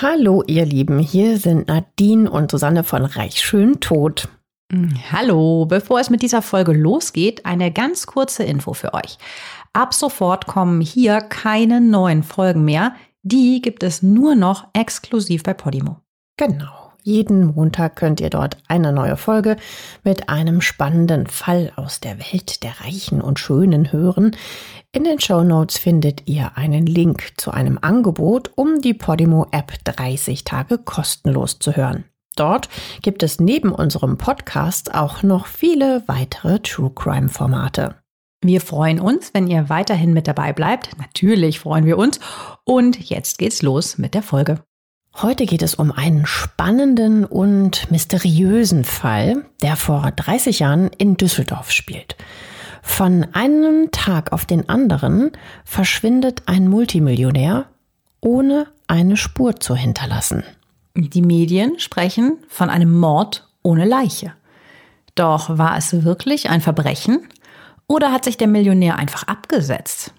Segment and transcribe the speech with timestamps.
[0.00, 4.28] Hallo ihr Lieben, hier sind Nadine und Susanne von Reich Schön Tot.
[4.72, 9.18] Mm, hallo, bevor es mit dieser Folge losgeht, eine ganz kurze Info für euch.
[9.72, 12.94] Ab sofort kommen hier keine neuen Folgen mehr.
[13.24, 15.96] Die gibt es nur noch exklusiv bei Podimo.
[16.36, 16.77] Genau.
[17.02, 19.56] Jeden Montag könnt ihr dort eine neue Folge
[20.04, 24.36] mit einem spannenden Fall aus der Welt der Reichen und Schönen hören.
[24.92, 30.44] In den Show Notes findet ihr einen Link zu einem Angebot, um die Podimo-App 30
[30.44, 32.04] Tage kostenlos zu hören.
[32.36, 32.68] Dort
[33.02, 37.96] gibt es neben unserem Podcast auch noch viele weitere True Crime Formate.
[38.40, 40.96] Wir freuen uns, wenn ihr weiterhin mit dabei bleibt.
[40.98, 42.20] Natürlich freuen wir uns.
[42.64, 44.62] Und jetzt geht's los mit der Folge.
[45.20, 51.72] Heute geht es um einen spannenden und mysteriösen Fall, der vor 30 Jahren in Düsseldorf
[51.72, 52.14] spielt.
[52.82, 55.32] Von einem Tag auf den anderen
[55.64, 57.66] verschwindet ein Multimillionär,
[58.20, 60.44] ohne eine Spur zu hinterlassen.
[60.94, 64.34] Die Medien sprechen von einem Mord ohne Leiche.
[65.16, 67.26] Doch war es wirklich ein Verbrechen
[67.88, 70.12] oder hat sich der Millionär einfach abgesetzt?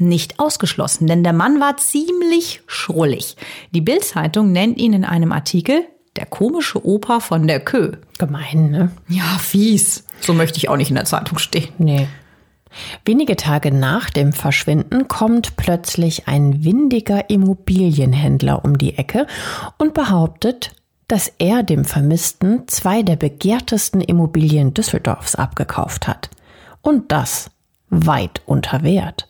[0.00, 3.36] Nicht ausgeschlossen, denn der Mann war ziemlich schrullig.
[3.72, 5.84] Die Bild-Zeitung nennt ihn in einem Artikel
[6.16, 7.92] der komische Opa von der Kö.
[8.18, 8.90] Gemein, ne?
[9.08, 10.04] Ja, fies.
[10.20, 11.68] So möchte ich auch nicht in der Zeitung stehen.
[11.78, 12.08] Nee.
[13.04, 19.26] Wenige Tage nach dem Verschwinden kommt plötzlich ein windiger Immobilienhändler um die Ecke
[19.78, 20.72] und behauptet,
[21.08, 26.30] dass er dem Vermissten zwei der begehrtesten Immobilien Düsseldorfs abgekauft hat.
[26.82, 27.50] Und das
[27.88, 29.26] weit unter Wert.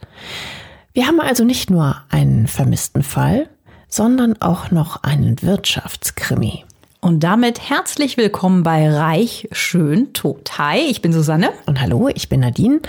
[0.92, 3.48] Wir haben also nicht nur einen vermissten Fall,
[3.86, 6.64] sondern auch noch einen Wirtschaftskrimi.
[7.00, 10.58] Und damit herzlich willkommen bei Reich, Schön, Tot.
[10.58, 11.50] Hi, ich bin Susanne.
[11.66, 12.80] Und hallo, ich bin Nadine.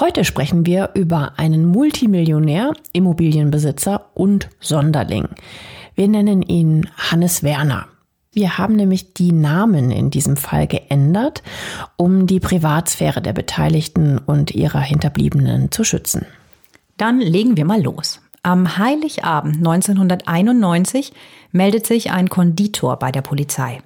[0.00, 5.28] Heute sprechen wir über einen Multimillionär, Immobilienbesitzer und Sonderling.
[5.94, 7.86] Wir nennen ihn Hannes Werner.
[8.32, 11.44] Wir haben nämlich die Namen in diesem Fall geändert,
[11.96, 16.26] um die Privatsphäre der Beteiligten und ihrer Hinterbliebenen zu schützen.
[16.98, 18.20] Dann legen wir mal los.
[18.42, 21.12] Am Heiligabend 1991
[21.50, 23.80] meldet sich ein Konditor bei der Polizei.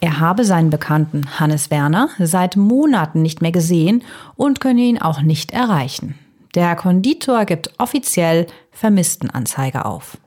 [0.00, 4.02] Er habe seinen Bekannten Hannes Werner seit Monaten nicht mehr gesehen
[4.36, 6.18] und könne ihn auch nicht erreichen.
[6.54, 10.18] Der Konditor gibt offiziell Vermisstenanzeige auf.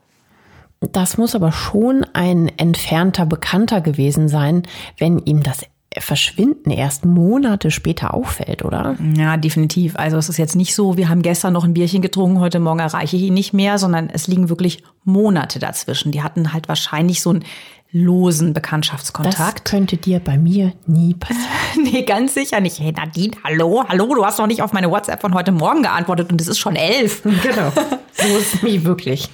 [0.80, 4.62] Das muss aber schon ein entfernter Bekannter gewesen sein,
[4.98, 5.66] wenn ihm das
[5.98, 8.96] Verschwinden erst Monate später auffällt, oder?
[9.16, 9.96] Ja, definitiv.
[9.96, 12.78] Also es ist jetzt nicht so, wir haben gestern noch ein Bierchen getrunken, heute Morgen
[12.78, 16.12] erreiche ich ihn nicht mehr, sondern es liegen wirklich Monate dazwischen.
[16.12, 17.44] Die hatten halt wahrscheinlich so einen
[17.90, 19.58] losen Bekanntschaftskontakt.
[19.58, 21.48] Das könnte dir bei mir nie passieren.
[21.82, 22.78] nee, ganz sicher nicht.
[22.78, 26.30] Hey Nadine, hallo, hallo, du hast noch nicht auf meine WhatsApp von heute Morgen geantwortet
[26.30, 27.22] und es ist schon elf.
[27.42, 27.72] Genau,
[28.12, 29.28] so ist es nie wirklich.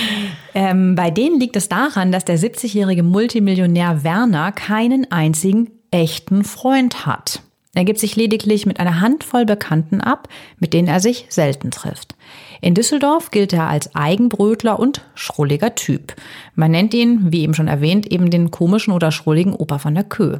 [0.54, 7.06] ähm, bei denen liegt es daran, dass der 70-jährige Multimillionär Werner keinen einzigen echten Freund
[7.06, 7.42] hat.
[7.74, 10.28] Er gibt sich lediglich mit einer Handvoll Bekannten ab,
[10.58, 12.16] mit denen er sich selten trifft.
[12.60, 16.16] In Düsseldorf gilt er als Eigenbrötler und schrulliger Typ.
[16.54, 20.04] Man nennt ihn, wie eben schon erwähnt, eben den komischen oder schrulligen Opa von der
[20.04, 20.38] Kö.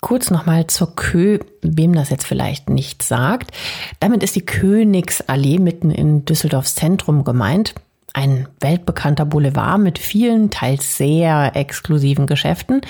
[0.00, 3.50] Kurz nochmal zur Kö, wem das jetzt vielleicht nicht sagt.
[3.98, 7.74] Damit ist die Königsallee mitten in Düsseldorfs Zentrum gemeint.
[8.14, 12.80] Ein weltbekannter Boulevard mit vielen, teils sehr exklusiven Geschäften.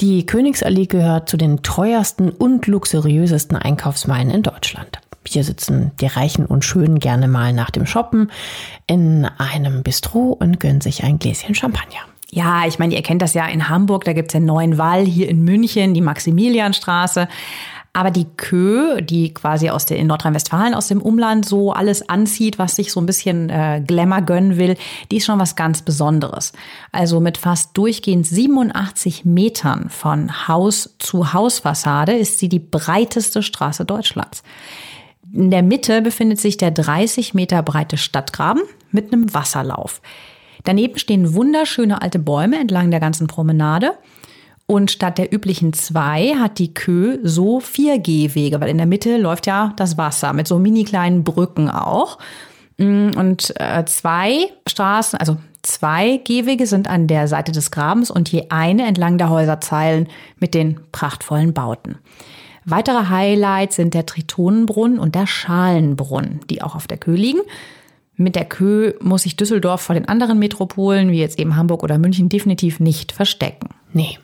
[0.00, 5.00] Die Königsallee gehört zu den teuersten und luxuriösesten Einkaufsmeilen in Deutschland.
[5.26, 8.30] Hier sitzen die Reichen und Schönen gerne mal nach dem Shoppen
[8.86, 12.00] in einem Bistro und gönnen sich ein Gläschen Champagner.
[12.30, 15.28] Ja, ich meine, ihr kennt das ja in Hamburg, da gibt's den neuen Wall, hier
[15.28, 17.28] in München die Maximilianstraße.
[17.92, 22.58] Aber die Kö, die quasi aus der, in Nordrhein-Westfalen aus dem Umland so alles anzieht,
[22.58, 24.76] was sich so ein bisschen äh, Glamour gönnen will,
[25.10, 26.52] die ist schon was ganz Besonderes.
[26.92, 33.84] Also mit fast durchgehend 87 Metern von Haus zu Hausfassade ist sie die breiteste Straße
[33.84, 34.44] Deutschlands.
[35.32, 38.62] In der Mitte befindet sich der 30 Meter breite Stadtgraben
[38.92, 40.00] mit einem Wasserlauf.
[40.64, 43.92] Daneben stehen wunderschöne alte Bäume entlang der ganzen Promenade.
[44.70, 49.16] Und statt der üblichen zwei hat die Kö so vier Gehwege, weil in der Mitte
[49.16, 52.18] läuft ja das Wasser mit so mini kleinen Brücken auch.
[52.78, 58.30] Mm, und äh, zwei Straßen, also zwei Gehwege sind an der Seite des Grabens und
[58.30, 60.06] je eine entlang der Häuserzeilen
[60.38, 61.98] mit den prachtvollen Bauten.
[62.64, 67.40] Weitere Highlights sind der Tritonenbrunnen und der Schalenbrunnen, die auch auf der Kö liegen.
[68.14, 71.98] Mit der Kö muss sich Düsseldorf vor den anderen Metropolen, wie jetzt eben Hamburg oder
[71.98, 73.70] München, definitiv nicht verstecken.
[73.92, 74.16] Nee.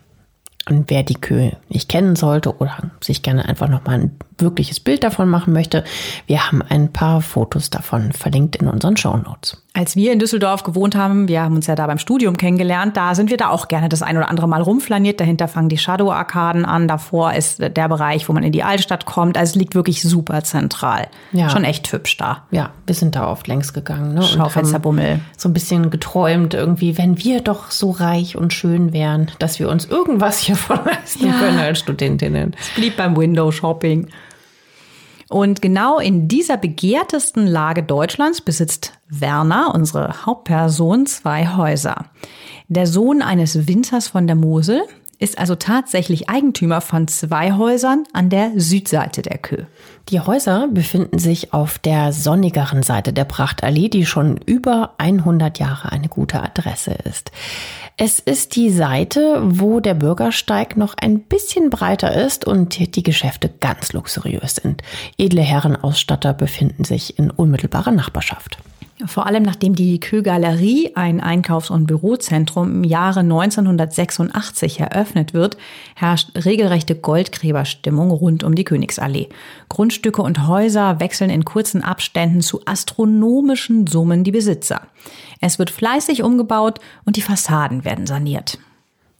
[0.69, 4.81] Und wer die Kö nicht kennen sollte oder sich gerne einfach noch mal ein wirkliches
[4.81, 5.85] Bild davon machen möchte,
[6.27, 9.63] wir haben ein paar Fotos davon verlinkt in unseren Show Notes.
[9.77, 13.15] Als wir in Düsseldorf gewohnt haben, wir haben uns ja da beim Studium kennengelernt, da
[13.15, 15.21] sind wir da auch gerne das ein oder andere Mal rumflaniert.
[15.21, 19.37] Dahinter fangen die Shadow-Arkaden an, davor ist der Bereich, wo man in die Altstadt kommt.
[19.37, 21.09] Also es liegt wirklich super zentral.
[21.33, 21.51] Ja.
[21.51, 22.45] Schon echt hübsch da.
[22.51, 24.15] Ja, wir sind da oft längs gegangen.
[24.15, 24.23] Ne?
[24.23, 25.21] Schaufensterbummel.
[25.37, 29.69] So ein bisschen geträumt irgendwie, wenn wir doch so reich und schön wären, dass wir
[29.69, 31.33] uns irgendwas hiervon leisten ja.
[31.35, 32.57] können als Studentinnen.
[32.59, 34.09] Es blieb beim Window-Shopping.
[35.29, 42.07] Und genau in dieser begehrtesten Lage Deutschlands besitzt Werner, unsere Hauptperson, zwei Häuser.
[42.69, 44.83] Der Sohn eines Winzers von der Mosel
[45.19, 49.65] ist also tatsächlich Eigentümer von zwei Häusern an der Südseite der Kö.
[50.11, 55.91] Die Häuser befinden sich auf der sonnigeren Seite der Prachtallee, die schon über 100 Jahre
[55.91, 57.33] eine gute Adresse ist.
[57.97, 63.49] Es ist die Seite, wo der Bürgersteig noch ein bisschen breiter ist und die Geschäfte
[63.49, 64.83] ganz luxuriös sind.
[65.17, 68.59] Edle Herrenausstatter befinden sich in unmittelbarer Nachbarschaft.
[69.05, 75.59] Vor allem nachdem die Kö-Galerie, ein Einkaufs- und Bürozentrum, im Jahre 1986 eröffnet wird,
[75.95, 79.29] herrscht regelrechte Goldgräberstimmung rund um die Königsallee.
[79.69, 84.81] Grundstücke und Häuser wechseln in kurzen Abständen zu astronomischen Summen die Besitzer.
[85.43, 88.59] Es wird fleißig umgebaut und die Fassaden werden saniert.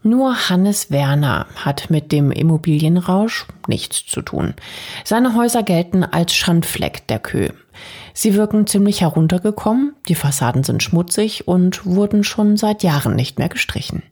[0.03, 4.55] Nur Hannes Werner hat mit dem Immobilienrausch nichts zu tun.
[5.05, 7.49] Seine Häuser gelten als Schandfleck der Kö.
[8.19, 13.51] Sie wirken ziemlich heruntergekommen, die Fassaden sind schmutzig und wurden schon seit Jahren nicht mehr
[13.51, 14.03] gestrichen.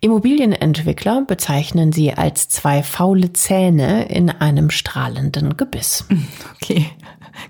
[0.00, 6.06] Immobilienentwickler bezeichnen sie als zwei faule Zähne in einem strahlenden Gebiss.
[6.56, 6.86] Okay,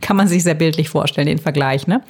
[0.02, 2.02] kann man sich sehr bildlich vorstellen, den Vergleich, ne?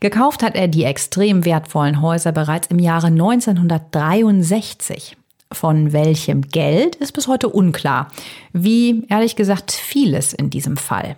[0.00, 5.18] Gekauft hat er die extrem wertvollen Häuser bereits im Jahre 1963.
[5.52, 8.08] Von welchem Geld ist bis heute unklar.
[8.54, 11.16] Wie ehrlich gesagt vieles in diesem Fall.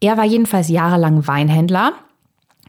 [0.00, 1.92] Er war jedenfalls jahrelang Weinhändler.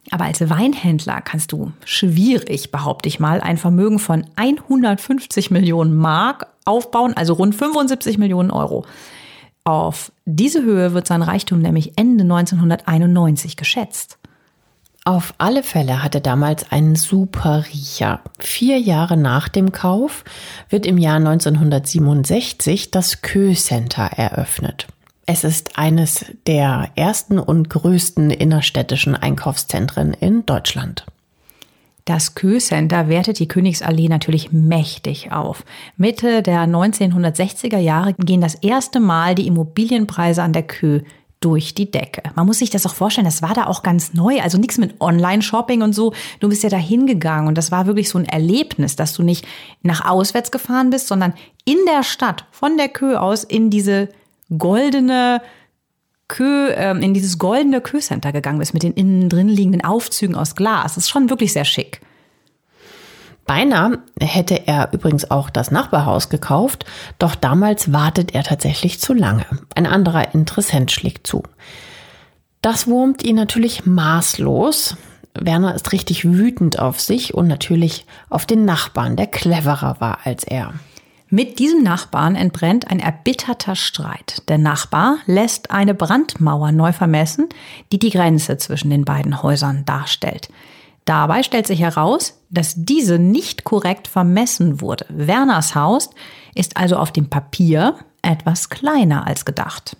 [0.10, 6.48] Aber als Weinhändler kannst du schwierig, behaupte ich mal, ein Vermögen von 150 Millionen Mark
[6.66, 8.86] aufbauen, also rund 75 Millionen Euro.
[9.64, 14.18] Auf diese Höhe wird sein Reichtum nämlich Ende 1991 geschätzt.
[15.04, 18.22] Auf alle Fälle hatte damals einen super Riecher.
[18.38, 20.24] Vier Jahre nach dem Kauf
[20.70, 24.88] wird im Jahr 1967 das Kö Center eröffnet.
[25.34, 31.06] Es ist eines der ersten und größten innerstädtischen Einkaufszentren in Deutschland.
[32.04, 35.64] Das Kö-Center wertet die Königsallee natürlich mächtig auf.
[35.96, 41.00] Mitte der 1960er Jahre gehen das erste Mal die Immobilienpreise an der Kö
[41.40, 42.24] durch die Decke.
[42.36, 45.00] Man muss sich das auch vorstellen, das war da auch ganz neu, also nichts mit
[45.00, 46.12] Online-Shopping und so.
[46.42, 49.48] Du bist ja da hingegangen und das war wirklich so ein Erlebnis, dass du nicht
[49.82, 51.34] nach auswärts gefahren bist, sondern
[51.64, 54.10] in der Stadt, von der Kö aus in diese
[54.58, 55.42] goldene
[56.28, 60.56] Kö, äh, in dieses goldene Kö-Center gegangen bist mit den innen drin liegenden Aufzügen aus
[60.56, 60.96] Glas.
[60.96, 62.00] Das ist schon wirklich sehr schick.
[63.46, 66.86] Beinahe hätte er übrigens auch das Nachbarhaus gekauft,
[67.20, 69.46] doch damals wartet er tatsächlich zu lange.
[69.76, 71.44] Ein anderer Interessent schlägt zu.
[72.62, 74.96] Das wurmt ihn natürlich maßlos.
[75.34, 80.46] Werner ist richtig wütend auf sich und natürlich auf den Nachbarn, der cleverer war als
[80.46, 80.74] er.
[81.34, 84.44] Mit diesem Nachbarn entbrennt ein erbitterter Streit.
[84.50, 87.48] Der Nachbar lässt eine Brandmauer neu vermessen,
[87.94, 90.50] die die Grenze zwischen den beiden Häusern darstellt.
[91.06, 95.06] Dabei stellt sich heraus, dass diese nicht korrekt vermessen wurde.
[95.08, 96.10] Werners Haus
[96.54, 99.96] ist also auf dem Papier etwas kleiner als gedacht.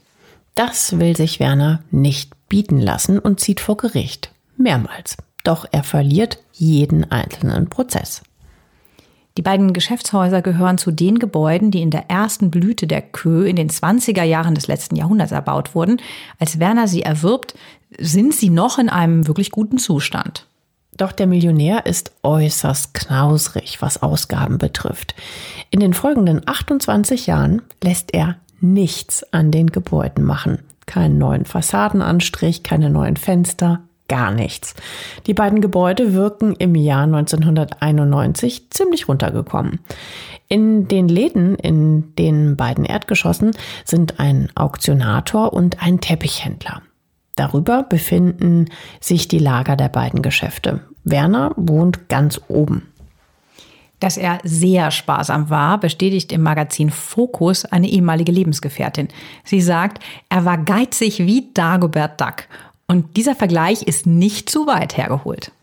[0.56, 4.34] Das will sich Werner nicht bieten lassen und zieht vor Gericht.
[4.58, 5.16] Mehrmals.
[5.46, 8.22] Doch er verliert jeden einzelnen Prozess.
[9.38, 13.56] Die beiden Geschäftshäuser gehören zu den Gebäuden, die in der ersten Blüte der Kö in
[13.56, 16.02] den 20er Jahren des letzten Jahrhunderts erbaut wurden.
[16.38, 17.56] Als Werner sie erwirbt,
[17.98, 20.48] sind sie noch in einem wirklich guten Zustand.
[20.98, 25.16] Doch der Millionär ist äußerst knausrig, was Ausgaben betrifft.
[25.70, 30.60] In den folgenden 28 Jahren lässt er nichts an den Gebäuden machen.
[30.86, 33.80] Keinen neuen Fassadenanstrich, keine neuen Fenster,
[34.12, 34.76] gar nichts.
[35.26, 39.80] Die beiden Gebäude wirken im Jahr 1991 ziemlich runtergekommen.
[40.50, 43.52] In den Läden in den beiden Erdgeschossen
[43.86, 46.82] sind ein Auktionator und ein Teppichhändler.
[47.38, 48.66] Darüber befinden
[49.00, 50.82] sich die Lager der beiden Geschäfte.
[51.06, 52.92] Werner wohnt ganz oben.
[54.02, 59.08] Dass er sehr sparsam war, bestätigt im Magazin Focus eine ehemalige Lebensgefährtin.
[59.46, 62.48] Sie sagt, er war geizig wie Dagobert Duck
[62.92, 65.54] und dieser Vergleich ist nicht zu weit hergeholt.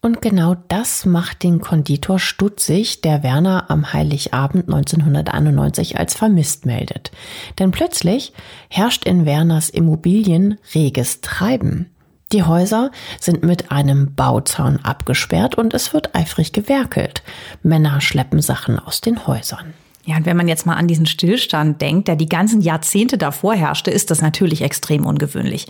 [0.00, 7.10] Und genau das macht den Konditor stutzig, der Werner am Heiligabend 1991 als vermisst meldet.
[7.58, 8.32] Denn plötzlich
[8.70, 11.90] herrscht in Werners Immobilien reges Treiben.
[12.32, 12.90] Die Häuser
[13.20, 17.22] sind mit einem Bauzaun abgesperrt und es wird eifrig gewerkelt.
[17.62, 19.74] Männer schleppen Sachen aus den Häusern.
[20.06, 23.54] Ja, und wenn man jetzt mal an diesen Stillstand denkt, der die ganzen Jahrzehnte davor
[23.54, 25.66] herrschte, ist das natürlich extrem ungewöhnlich.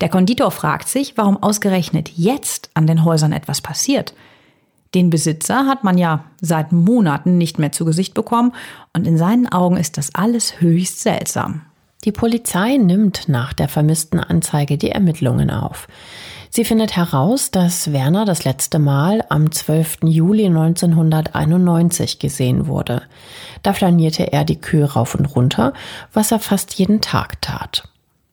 [0.00, 4.14] Der Konditor fragt sich, warum ausgerechnet jetzt an den Häusern etwas passiert.
[4.94, 8.52] Den Besitzer hat man ja seit Monaten nicht mehr zu Gesicht bekommen
[8.92, 11.62] und in seinen Augen ist das alles höchst seltsam.
[12.04, 15.86] Die Polizei nimmt nach der vermissten Anzeige die Ermittlungen auf.
[16.48, 19.98] Sie findet heraus, dass Werner das letzte Mal am 12.
[20.04, 23.02] Juli 1991 gesehen wurde.
[23.62, 25.74] Da flanierte er die Kühe rauf und runter,
[26.12, 27.89] was er fast jeden Tag tat.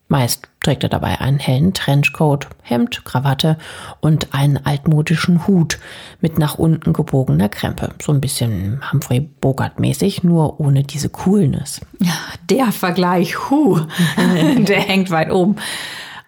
[0.09, 3.57] Meist trägt er dabei einen hellen Trenchcoat, Hemd, Krawatte
[3.99, 5.79] und einen altmodischen Hut
[6.21, 7.93] mit nach unten gebogener Krempe.
[8.01, 11.81] So ein bisschen Humphrey Bogart mäßig, nur ohne diese Coolness.
[11.99, 12.13] Ja,
[12.49, 13.79] der Vergleich, hu,
[14.57, 15.57] der hängt weit oben.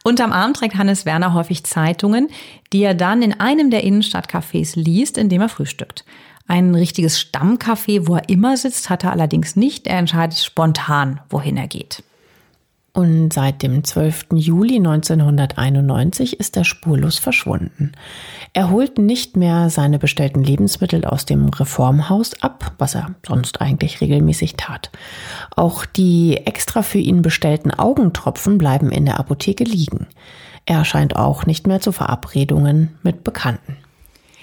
[0.04, 2.30] Unterm Arm trägt Hannes Werner häufig Zeitungen,
[2.74, 6.04] die er dann in einem der Innenstadtcafés liest, in dem er frühstückt.
[6.48, 9.88] Ein richtiges Stammcafé, wo er immer sitzt, hat er allerdings nicht.
[9.88, 12.04] Er entscheidet spontan, wohin er geht.
[12.94, 14.28] Und seit dem 12.
[14.34, 17.92] Juli 1991 ist er spurlos verschwunden.
[18.54, 24.02] Er holt nicht mehr seine bestellten Lebensmittel aus dem Reformhaus ab, was er sonst eigentlich
[24.02, 24.90] regelmäßig tat.
[25.56, 30.08] Auch die extra für ihn bestellten Augentropfen bleiben in der Apotheke liegen.
[30.66, 33.78] Er erscheint auch nicht mehr zu Verabredungen mit Bekannten.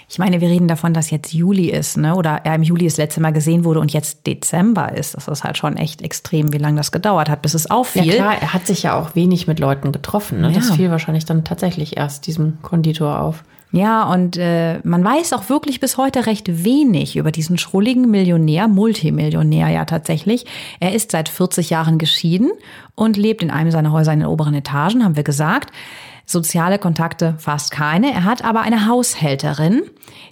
[0.09, 2.15] Ich meine, wir reden davon, dass jetzt Juli ist, ne?
[2.15, 5.15] Oder er im Juli das letzte Mal gesehen wurde und jetzt Dezember ist.
[5.15, 8.05] Das ist halt schon echt extrem, wie lange das gedauert hat, bis es auffiel.
[8.05, 10.39] Ja klar, er hat sich ja auch wenig mit Leuten getroffen.
[10.39, 10.49] Ne?
[10.49, 10.55] Ja.
[10.55, 13.43] Das fiel wahrscheinlich dann tatsächlich erst diesem Konditor auf.
[13.73, 18.69] Ja, und äh, man weiß auch wirklich bis heute recht wenig über diesen schrulligen Millionär,
[18.69, 20.45] Multimillionär ja tatsächlich.
[20.79, 22.51] Er ist seit 40 Jahren geschieden
[22.95, 25.73] und lebt in einem seiner Häuser in den oberen Etagen, haben wir gesagt.
[26.29, 28.11] Soziale Kontakte fast keine.
[28.11, 29.83] Er hat aber eine Haushälterin,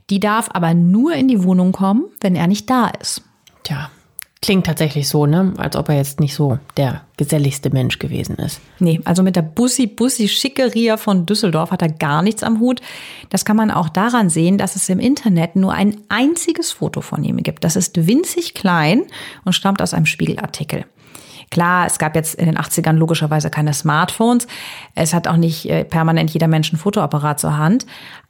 [0.09, 3.21] die darf aber nur in die Wohnung kommen, wenn er nicht da ist.
[3.63, 3.89] Tja,
[4.41, 5.53] klingt tatsächlich so, ne?
[5.55, 8.59] Als ob er jetzt nicht so der geselligste Mensch gewesen ist.
[8.79, 12.81] Nee, also mit der Bussi-Bussi-Schickeria von Düsseldorf hat er gar nichts am Hut.
[13.29, 17.23] Das kann man auch daran sehen, dass es im Internet nur ein einziges Foto von
[17.23, 17.63] ihm gibt.
[17.63, 19.03] Das ist winzig klein
[19.45, 20.83] und stammt aus einem Spiegelartikel.
[21.55, 24.45] Klar, es gab jetzt in den 80ern logischerweise keine Smartphones.
[24.93, 27.85] Es hat auch nicht äh, permanent jeder Mensch ein Fotoapparat zur Hand.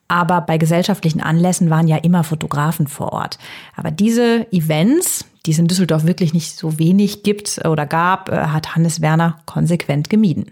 [0.07, 3.39] Aber bei gesellschaftlichen Anlässen waren ja immer Fotografen vor Ort.
[3.75, 8.35] Aber diese Events, die es in Düsseldorf wirklich nicht so wenig gibt oder gab, äh,
[8.45, 10.51] hat Hannes Werner konsequent gemieden.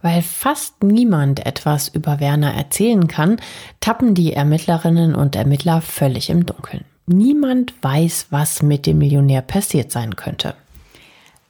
[0.00, 3.38] Weil fast niemand etwas über Werner erzählen kann,
[3.80, 6.84] tappen die Ermittlerinnen und Ermittler völlig im Dunkeln.
[7.06, 10.54] Niemand weiß, was mit dem Millionär passiert sein könnte.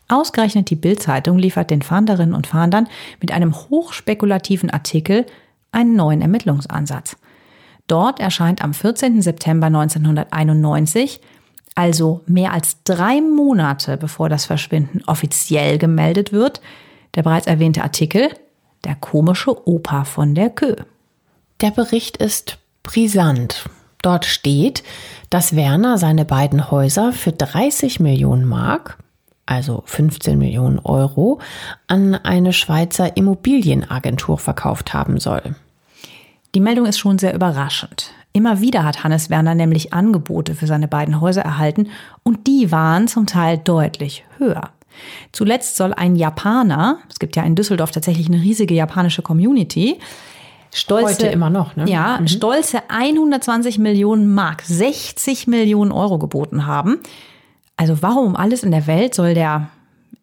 [0.08, 2.88] Ausgerechnet die Bild-Zeitung liefert den Fahnderinnen und Fahndern
[3.20, 5.26] mit einem hochspekulativen Artikel
[5.72, 7.16] einen neuen Ermittlungsansatz.
[7.86, 9.22] Dort erscheint am 14.
[9.22, 11.20] September 1991,
[11.74, 16.60] also mehr als drei Monate bevor das Verschwinden offiziell gemeldet wird,
[17.14, 18.28] der bereits erwähnte Artikel
[18.84, 20.76] Der komische Opa von der Kö.
[21.60, 23.68] Der Bericht ist brisant.
[24.02, 24.82] Dort steht,
[25.30, 28.98] dass Werner seine beiden Häuser für 30 Millionen Mark
[29.46, 31.40] also 15 Millionen Euro,
[31.86, 35.54] an eine Schweizer Immobilienagentur verkauft haben soll.
[36.54, 38.12] Die Meldung ist schon sehr überraschend.
[38.32, 41.88] Immer wieder hat Hannes Werner nämlich Angebote für seine beiden Häuser erhalten
[42.22, 44.70] und die waren zum Teil deutlich höher.
[45.32, 49.98] Zuletzt soll ein Japaner, es gibt ja in Düsseldorf tatsächlich eine riesige japanische Community,
[50.72, 51.88] stolze, Heute immer noch, ne?
[51.88, 52.28] Ja, mhm.
[52.28, 57.00] stolze 120 Millionen Mark, 60 Millionen Euro geboten haben.
[57.76, 59.68] Also warum alles in der Welt soll der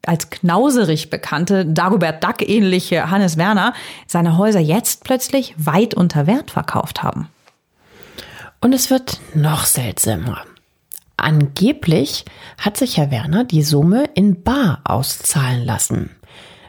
[0.05, 3.73] als knauserig bekannte Dagobert Duck ähnliche Hannes Werner
[4.07, 7.27] seine Häuser jetzt plötzlich weit unter Wert verkauft haben?
[8.61, 10.43] Und es wird noch seltsamer.
[11.17, 12.25] Angeblich
[12.57, 16.09] hat sich Herr Werner die Summe in Bar auszahlen lassen.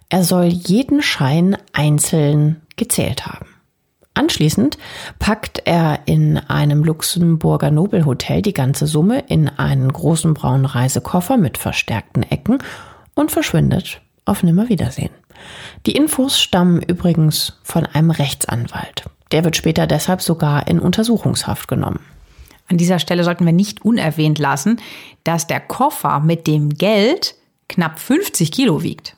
[0.08, 3.46] Er soll jeden Schein einzeln gezählt haben.
[4.14, 4.76] Anschließend
[5.18, 11.56] packt er in einem Luxemburger Nobelhotel die ganze Summe in einen großen braunen Reisekoffer mit
[11.56, 12.58] verstärkten Ecken
[13.14, 15.10] und verschwindet auf Nimmerwiedersehen.
[15.86, 19.04] Die Infos stammen übrigens von einem Rechtsanwalt.
[19.32, 22.00] Der wird später deshalb sogar in Untersuchungshaft genommen.
[22.68, 24.80] An dieser Stelle sollten wir nicht unerwähnt lassen,
[25.24, 27.34] dass der Koffer mit dem Geld
[27.68, 29.16] knapp 50 Kilo wiegt.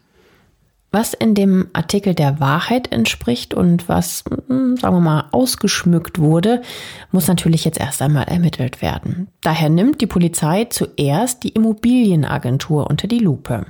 [0.94, 6.62] Was in dem Artikel der Wahrheit entspricht und was, hm, sagen wir mal, ausgeschmückt wurde,
[7.10, 9.26] muss natürlich jetzt erst einmal ermittelt werden.
[9.40, 13.66] Daher nimmt die Polizei zuerst die Immobilienagentur unter die Lupe.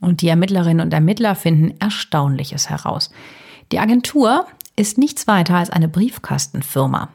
[0.00, 3.10] Und die Ermittlerinnen und Ermittler finden Erstaunliches heraus.
[3.70, 7.10] Die Agentur ist nichts weiter als eine Briefkastenfirma.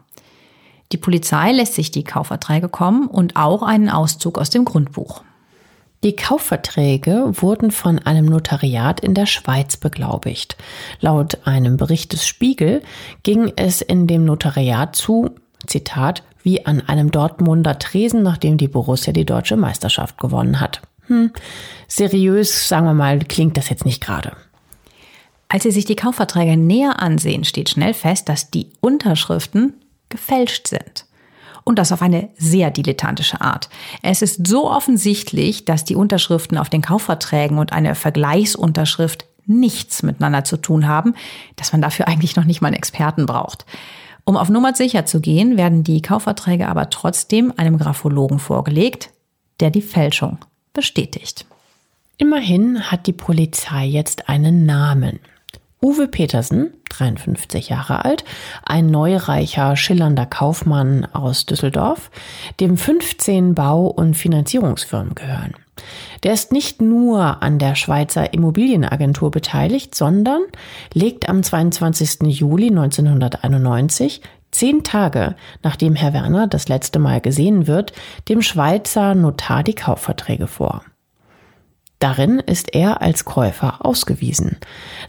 [0.93, 5.21] Die Polizei lässt sich die Kaufverträge kommen und auch einen Auszug aus dem Grundbuch.
[6.03, 10.57] Die Kaufverträge wurden von einem Notariat in der Schweiz beglaubigt.
[10.99, 12.81] Laut einem Bericht des Spiegel
[13.23, 15.29] ging es in dem Notariat zu,
[15.65, 20.81] Zitat, wie an einem Dortmunder Tresen, nachdem die Borussia die deutsche Meisterschaft gewonnen hat.
[21.07, 21.31] Hm,
[21.87, 24.35] seriös, sagen wir mal, klingt das jetzt nicht gerade.
[25.47, 29.75] Als Sie sich die Kaufverträge näher ansehen, steht schnell fest, dass die Unterschriften
[30.09, 31.05] gefälscht sind
[31.63, 33.69] und das auf eine sehr dilettantische Art.
[34.01, 40.43] Es ist so offensichtlich, dass die Unterschriften auf den Kaufverträgen und eine Vergleichsunterschrift nichts miteinander
[40.43, 41.15] zu tun haben,
[41.55, 43.65] dass man dafür eigentlich noch nicht mal einen Experten braucht.
[44.25, 49.09] Um auf Nummer sicher zu gehen, werden die Kaufverträge aber trotzdem einem Graphologen vorgelegt,
[49.59, 50.37] der die Fälschung
[50.71, 51.45] bestätigt.
[52.17, 55.19] Immerhin hat die Polizei jetzt einen Namen.
[55.81, 58.23] Uwe Petersen, 53 Jahre alt,
[58.65, 62.11] ein neureicher, schillernder Kaufmann aus Düsseldorf,
[62.59, 65.53] dem 15 Bau- und Finanzierungsfirmen gehören.
[66.23, 70.41] Der ist nicht nur an der Schweizer Immobilienagentur beteiligt, sondern
[70.93, 72.21] legt am 22.
[72.27, 74.21] Juli 1991
[74.51, 77.91] Zehn Tage nachdem Herr Werner das letzte Mal gesehen wird,
[78.29, 80.83] dem Schweizer Notar die Kaufverträge vor.
[82.03, 84.57] Darin ist er als Käufer ausgewiesen.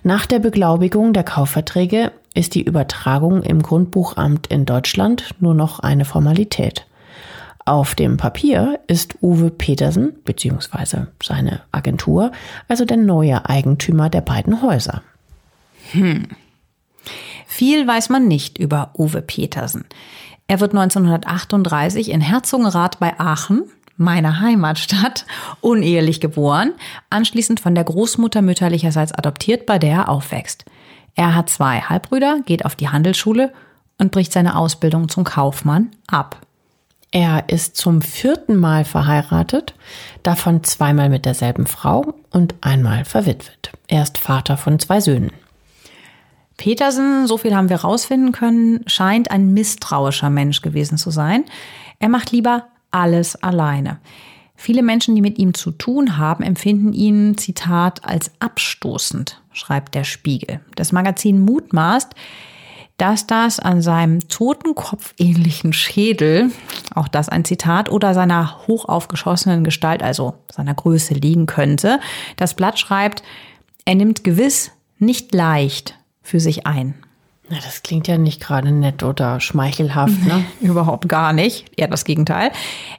[0.04, 6.04] Nach der Beglaubigung der Kaufverträge ist die Übertragung im Grundbuchamt in Deutschland nur noch eine
[6.04, 6.86] Formalität.
[7.64, 11.06] Auf dem Papier ist Uwe Petersen bzw.
[11.20, 12.30] seine Agentur
[12.68, 15.02] also der neue Eigentümer der beiden Häuser.
[15.90, 16.28] Hm.
[17.48, 19.84] Viel weiß man nicht über Uwe Petersen.
[20.46, 23.64] Er wird 1938 in Herzogenrath bei Aachen
[23.96, 25.26] meiner Heimatstadt,
[25.60, 26.72] unehelich geboren,
[27.10, 30.64] anschließend von der Großmutter mütterlicherseits adoptiert, bei der er aufwächst.
[31.14, 33.52] Er hat zwei Halbbrüder, geht auf die Handelsschule
[33.98, 36.40] und bricht seine Ausbildung zum Kaufmann ab.
[37.12, 39.74] Er ist zum vierten Mal verheiratet,
[40.24, 43.70] davon zweimal mit derselben Frau und einmal verwitwet.
[43.86, 45.30] Er ist Vater von zwei Söhnen.
[46.56, 51.44] Petersen, so viel haben wir rausfinden können, scheint ein misstrauischer Mensch gewesen zu sein.
[52.00, 53.98] Er macht lieber alles alleine.
[54.56, 60.04] Viele Menschen, die mit ihm zu tun haben, empfinden ihn, Zitat, als abstoßend, schreibt der
[60.04, 60.60] Spiegel.
[60.76, 62.14] Das Magazin mutmaßt,
[62.96, 66.52] dass das an seinem totenkopfähnlichen Schädel,
[66.94, 71.98] auch das ein Zitat, oder seiner hochaufgeschossenen Gestalt, also seiner Größe liegen könnte.
[72.36, 73.24] Das Blatt schreibt,
[73.84, 76.94] er nimmt gewiss nicht leicht für sich ein.
[77.54, 80.44] Na, das klingt ja nicht gerade nett oder schmeichelhaft, ne?
[80.60, 81.66] Überhaupt gar nicht.
[81.76, 82.50] Eher das Gegenteil.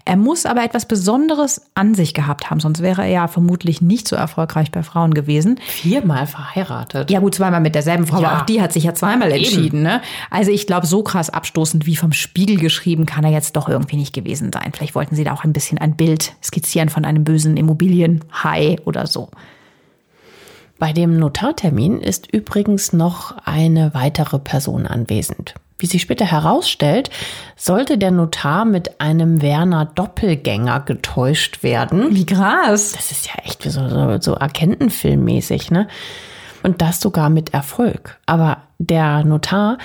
[0.05, 4.07] Er muss aber etwas Besonderes an sich gehabt haben, sonst wäre er ja vermutlich nicht
[4.07, 5.59] so erfolgreich bei Frauen gewesen.
[5.67, 7.11] Viermal verheiratet.
[7.11, 8.29] Ja, gut, zweimal mit derselben Frau, ja.
[8.29, 10.01] aber auch die hat sich ja zweimal entschieden, ne?
[10.29, 13.97] Also ich glaube, so krass abstoßend wie vom Spiegel geschrieben kann er jetzt doch irgendwie
[13.97, 14.71] nicht gewesen sein.
[14.73, 19.05] Vielleicht wollten sie da auch ein bisschen ein Bild skizzieren von einem bösen Immobilienhai oder
[19.05, 19.29] so.
[20.77, 25.55] Bei dem Notartermin ist übrigens noch eine weitere Person anwesend.
[25.77, 27.09] Wie sich später herausstellt,
[27.55, 32.15] sollte der Notar mit einem Werner Doppelgänger getäuscht werden.
[32.15, 32.93] Wie krass.
[32.93, 35.87] Das ist ja echt so, so, so Agentenfilmmäßig, ne?
[36.63, 38.17] Und das sogar mit Erfolg.
[38.25, 39.77] Aber der Notar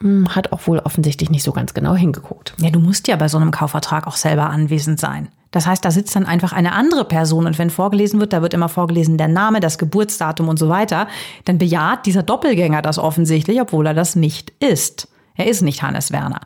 [0.00, 2.54] hm, hat auch wohl offensichtlich nicht so ganz genau hingeguckt.
[2.58, 5.28] Ja, du musst ja bei so einem Kaufvertrag auch selber anwesend sein.
[5.50, 8.54] Das heißt, da sitzt dann einfach eine andere Person und wenn vorgelesen wird, da wird
[8.54, 11.08] immer vorgelesen der Name, das Geburtsdatum und so weiter,
[11.44, 15.08] dann bejaht dieser Doppelgänger das offensichtlich, obwohl er das nicht ist.
[15.34, 16.40] Er ist nicht Hannes Werner.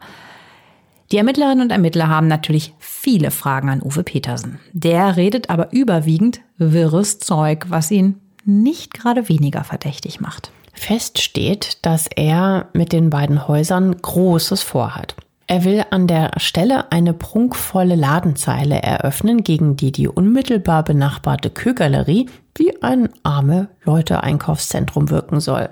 [1.13, 4.61] Die Ermittlerinnen und Ermittler haben natürlich viele Fragen an Uwe Petersen.
[4.73, 10.53] Der redet aber überwiegend wirres Zeug, was ihn nicht gerade weniger verdächtig macht.
[10.73, 15.17] Fest steht, dass er mit den beiden Häusern Großes vorhat.
[15.51, 22.31] Er will an der Stelle eine prunkvolle Ladenzeile eröffnen, gegen die die unmittelbar benachbarte Kühlgalerie
[22.57, 25.69] wie ein arme Leute-Einkaufszentrum wirken soll.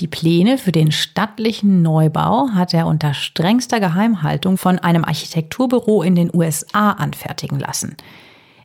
[0.00, 6.14] Die Pläne für den stattlichen Neubau hat er unter strengster Geheimhaltung von einem Architekturbüro in
[6.14, 7.98] den USA anfertigen lassen.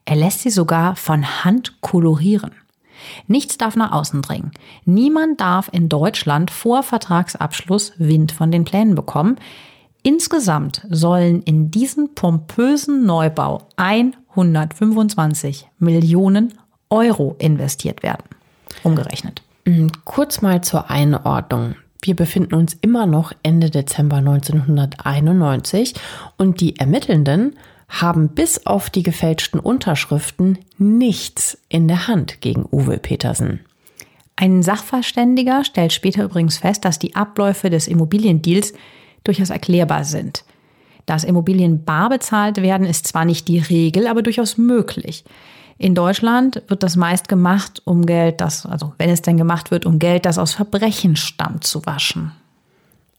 [0.05, 2.51] Er lässt sie sogar von Hand kolorieren.
[3.27, 4.51] Nichts darf nach außen dringen.
[4.85, 9.35] Niemand darf in Deutschland vor Vertragsabschluss Wind von den Plänen bekommen.
[10.05, 16.53] Insgesamt sollen in diesen pompösen Neubau 125 Millionen
[16.91, 18.23] Euro investiert werden.
[18.83, 19.41] umgerechnet.
[19.65, 21.73] Mm, kurz mal zur Einordnung.
[22.03, 25.95] Wir befinden uns immer noch Ende Dezember 1991
[26.37, 27.55] und die Ermittelnden
[27.89, 33.61] haben bis auf die gefälschten Unterschriften nichts in der Hand gegen Uwe Petersen.
[34.35, 38.73] Ein Sachverständiger stellt später übrigens fest, dass die Abläufe des Immobiliendeals
[39.25, 40.45] durchaus erklärbar sind.
[41.05, 45.23] Dass Immobilien bar bezahlt werden, ist zwar nicht die Regel, aber durchaus möglich.
[45.77, 49.85] In Deutschland wird das meist gemacht, um Geld, das, also wenn es denn gemacht wird,
[49.85, 52.31] um Geld, das aus Verbrechen stammt, zu waschen.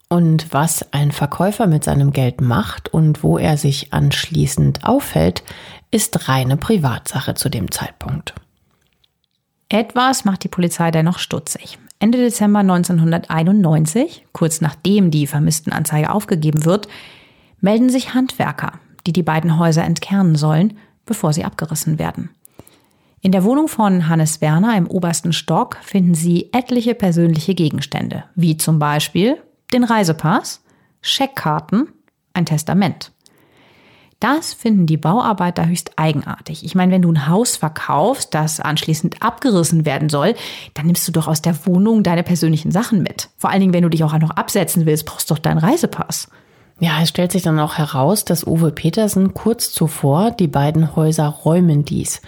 [0.08, 5.42] Und was ein Verkäufer mit seinem Geld macht und wo er sich anschließend aufhält,
[5.90, 8.34] ist reine Privatsache zu dem Zeitpunkt.
[9.68, 11.78] Etwas macht die Polizei dennoch stutzig.
[11.98, 16.88] Ende Dezember 1991, kurz nachdem die Vermisstenanzeige aufgegeben wird,
[17.60, 18.72] melden sich Handwerker,
[19.06, 22.30] die die beiden Häuser entkernen sollen, bevor sie abgerissen werden.
[23.22, 28.56] In der Wohnung von Hannes Werner im obersten Stock finden sie etliche persönliche Gegenstände, wie
[28.56, 29.38] zum Beispiel
[29.72, 30.62] den Reisepass,
[31.00, 31.88] Scheckkarten,
[32.34, 33.12] ein Testament.
[34.20, 36.64] Das finden die Bauarbeiter höchst eigenartig.
[36.64, 40.34] Ich meine, wenn du ein Haus verkaufst, das anschließend abgerissen werden soll,
[40.72, 43.28] dann nimmst du doch aus der Wohnung deine persönlichen Sachen mit.
[43.36, 46.28] Vor allen Dingen, wenn du dich auch noch absetzen willst, brauchst du doch deinen Reisepass.
[46.78, 51.26] Ja, es stellt sich dann auch heraus, dass Uwe Petersen kurz zuvor die beiden Häuser
[51.26, 52.20] räumen ließ.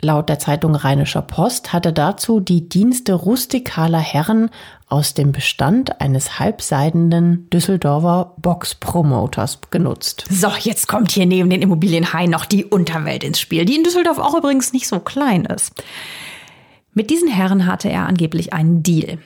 [0.00, 4.50] Laut der Zeitung Rheinischer Post hatte dazu die Dienste rustikaler Herren
[4.88, 10.26] aus dem Bestand eines halbseidenden Düsseldorfer Box-Promoters genutzt.
[10.30, 14.18] So, jetzt kommt hier neben den Immobilienhain noch die Unterwelt ins Spiel, die in Düsseldorf
[14.18, 15.82] auch übrigens nicht so klein ist.
[16.94, 19.18] Mit diesen Herren hatte er angeblich einen Deal.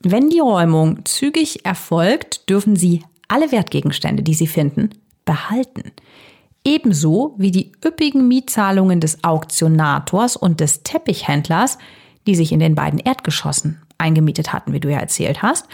[0.00, 4.90] Wenn die Räumung zügig erfolgt, dürfen sie alle Wertgegenstände, die sie finden,
[5.24, 5.92] behalten
[6.66, 11.78] ebenso wie die üppigen Mietzahlungen des Auktionators und des Teppichhändlers,
[12.26, 15.66] die sich in den beiden Erdgeschossen eingemietet hatten, wie du ja erzählt hast.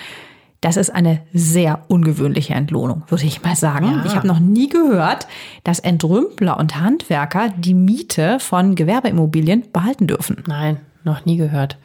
[0.61, 3.87] Das ist eine sehr ungewöhnliche Entlohnung, würde ich mal sagen.
[3.87, 4.05] Ja.
[4.05, 5.27] Ich habe noch nie gehört,
[5.65, 10.45] dass Entrümpler und Handwerker die Miete von Gewerbeimmobilien behalten dürfen.
[10.47, 11.79] Nein, noch nie gehört.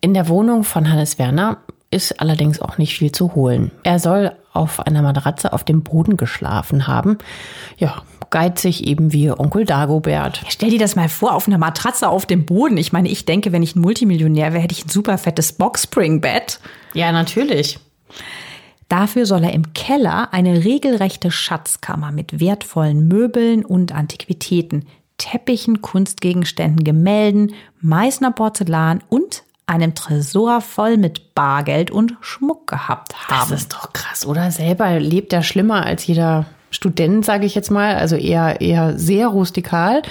[0.00, 1.58] In der Wohnung von Hannes Werner
[1.90, 3.72] ist allerdings auch nicht viel zu holen.
[3.82, 7.18] Er soll auf einer Matratze auf dem Boden geschlafen haben.
[7.78, 10.42] Ja, geizig eben wie Onkel Dagobert.
[10.42, 12.76] Ja, stell dir das mal vor, auf einer Matratze auf dem Boden.
[12.76, 16.60] Ich meine, ich denke, wenn ich ein Multimillionär wäre, hätte ich ein super fettes Boxspringbett.
[16.94, 17.78] Ja, natürlich.
[18.88, 24.86] Dafür soll er im Keller eine regelrechte Schatzkammer mit wertvollen Möbeln und Antiquitäten,
[25.18, 33.50] Teppichen, Kunstgegenständen, Gemälden, Meißner Porzellan und einem Tresor voll mit Bargeld und Schmuck gehabt haben.
[33.50, 34.50] Das ist doch krass, oder?
[34.50, 39.28] Selber lebt er schlimmer als jeder Student, sage ich jetzt mal, also eher eher sehr
[39.28, 40.02] rustikal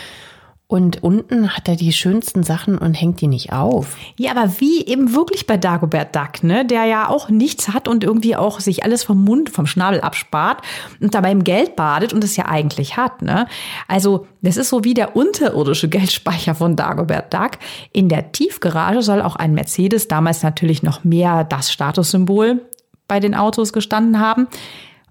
[0.67, 3.97] und unten hat er die schönsten Sachen und hängt die nicht auf.
[4.17, 6.65] Ja, aber wie eben wirklich bei Dagobert Duck, ne?
[6.65, 10.63] Der ja auch nichts hat und irgendwie auch sich alles vom Mund, vom Schnabel abspart
[10.99, 13.47] und dabei im Geld badet und es ja eigentlich hat, ne?
[13.87, 17.51] Also, das ist so wie der unterirdische Geldspeicher von Dagobert Duck.
[17.91, 22.61] In der Tiefgarage soll auch ein Mercedes, damals natürlich noch mehr das Statussymbol
[23.07, 24.47] bei den Autos gestanden haben.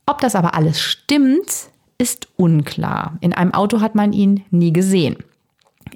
[0.04, 3.16] Ob das aber alles stimmt, ist unklar.
[3.20, 5.16] In einem Auto hat man ihn nie gesehen.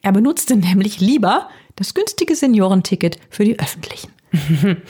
[0.03, 4.12] Er benutzte nämlich lieber das günstige Seniorenticket für die öffentlichen.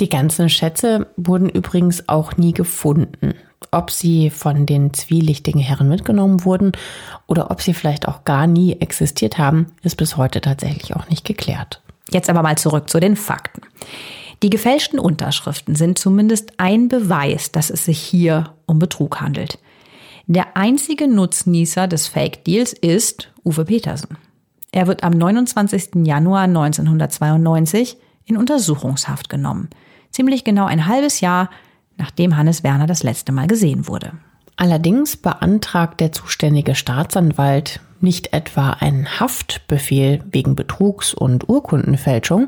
[0.00, 3.34] Die ganzen Schätze wurden übrigens auch nie gefunden.
[3.70, 6.72] Ob sie von den zwielichtigen Herren mitgenommen wurden
[7.26, 11.24] oder ob sie vielleicht auch gar nie existiert haben, ist bis heute tatsächlich auch nicht
[11.24, 11.80] geklärt.
[12.10, 13.62] Jetzt aber mal zurück zu den Fakten.
[14.42, 19.58] Die gefälschten Unterschriften sind zumindest ein Beweis, dass es sich hier um Betrug handelt.
[20.26, 24.16] Der einzige Nutznießer des Fake Deals ist Uwe Petersen.
[24.72, 26.06] Er wird am 29.
[26.06, 29.68] Januar 1992 in Untersuchungshaft genommen.
[30.10, 31.50] Ziemlich genau ein halbes Jahr,
[31.98, 34.12] nachdem Hannes Werner das letzte Mal gesehen wurde.
[34.56, 42.46] Allerdings beantragt der zuständige Staatsanwalt nicht etwa einen Haftbefehl wegen Betrugs und Urkundenfälschung.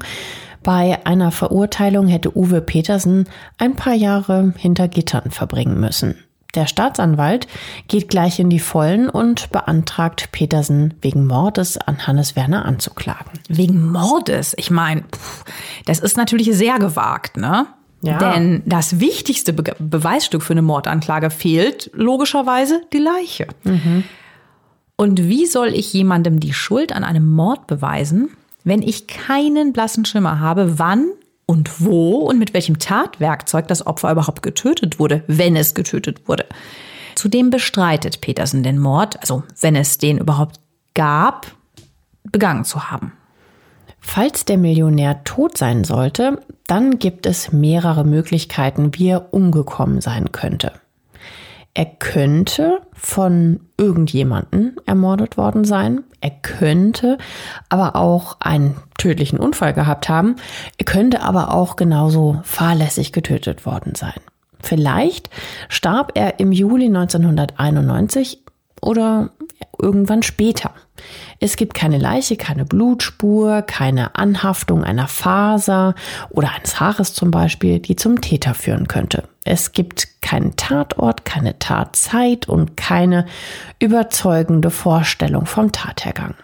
[0.63, 6.17] Bei einer Verurteilung hätte Uwe Petersen ein paar Jahre hinter Gittern verbringen müssen.
[6.57, 7.47] Der Staatsanwalt
[7.87, 13.31] geht gleich in die Vollen und beantragt Petersen wegen Mordes an Hannes Werner anzuklagen.
[13.49, 14.55] Wegen Mordes?
[14.57, 15.05] Ich meine,
[15.85, 17.67] das ist natürlich sehr gewagt, ne?
[18.03, 18.19] Ja.
[18.19, 23.49] Denn das wichtigste Be Beweisstück für eine Mordanklage fehlt, logischerweise die Leiche.
[23.65, 24.05] Mhm.
[24.97, 28.31] Und wie soll ich jemandem die Schuld an einem Mord beweisen,
[28.65, 31.07] wenn ich keinen blassen Schimmer habe, wann
[31.47, 36.47] und wo und mit welchem Tatwerkzeug das Opfer überhaupt getötet wurde, wenn es getötet wurde.
[37.15, 40.61] Zudem bestreitet Petersen den Mord, also wenn es den überhaupt
[40.95, 41.47] gab,
[42.25, 43.13] begangen zu haben.
[44.01, 50.31] Falls der Millionär tot sein sollte, dann gibt es mehrere Möglichkeiten, wie er umgekommen sein
[50.33, 50.73] könnte.
[51.75, 56.05] Er könnte von irgendjemanden ermordet worden sein.
[56.27, 57.19] Er könnte
[57.69, 60.35] aber auch einen tödlichen Unfall gehabt haben.
[60.77, 64.19] Er könnte aber auch genauso fahrlässig getötet worden sein.
[64.61, 65.31] Vielleicht
[65.69, 68.41] starb er im Juli 1991
[68.83, 69.31] oder
[69.81, 70.73] irgendwann später.
[71.39, 75.95] Es gibt keine Leiche, keine Blutspur, keine Anhaftung einer Faser
[76.31, 79.29] oder eines Haares zum Beispiel, die zum Täter führen könnte.
[79.47, 83.27] Es gibt keinen Tatort, keine Tatzeit und keine
[83.79, 86.35] überzeugende Vorstellung vom Tathergang.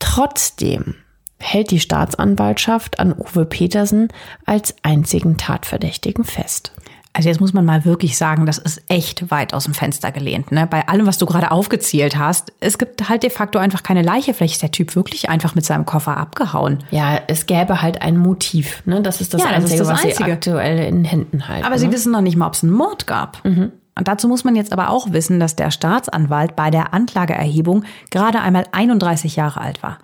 [0.00, 0.96] Trotzdem
[1.38, 4.08] hält die Staatsanwaltschaft an Uwe Petersen
[4.44, 6.72] als einzigen Tatverdächtigen fest.
[7.12, 10.52] Also jetzt muss man mal wirklich sagen, das ist echt weit aus dem Fenster gelehnt.
[10.52, 10.68] Ne?
[10.68, 14.32] Bei allem, was du gerade aufgezählt hast, es gibt halt de facto einfach keine Leiche.
[14.32, 16.78] Vielleicht ist der Typ wirklich einfach mit seinem Koffer abgehauen.
[16.92, 18.82] Ja, es gäbe halt ein Motiv.
[18.86, 19.02] Ne?
[19.02, 20.32] Das ist das, Ja, das Einzige, ist das was sie Einzige.
[20.32, 21.64] aktuell in Händen halten.
[21.64, 21.80] Aber ne?
[21.80, 23.44] sie wissen noch nicht mal, ob es einen Mord gab.
[23.44, 23.72] Und
[24.08, 28.66] dazu muss man jetzt aber auch wissen, dass der Staatsanwalt bei der Anklageerhebung gerade einmal
[28.70, 29.98] 31 Jahre alt war.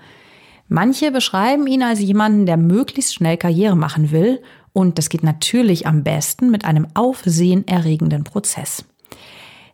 [0.69, 4.43] Manche beschreiben ihn als jemanden, der möglichst schnell Karriere machen will.
[4.77, 8.85] Und das geht natürlich am besten mit einem aufsehenerregenden Prozess.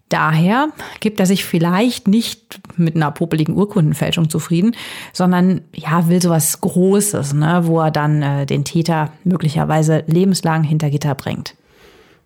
[0.09, 0.69] Daher
[1.01, 4.77] gibt er sich vielleicht nicht mit einer popeligen Urkundenfälschung zufrieden,
[5.13, 10.89] sondern ja, will sowas Großes, ne, wo er dann äh, den Täter möglicherweise lebenslang hinter
[10.89, 11.57] Gitter bringt.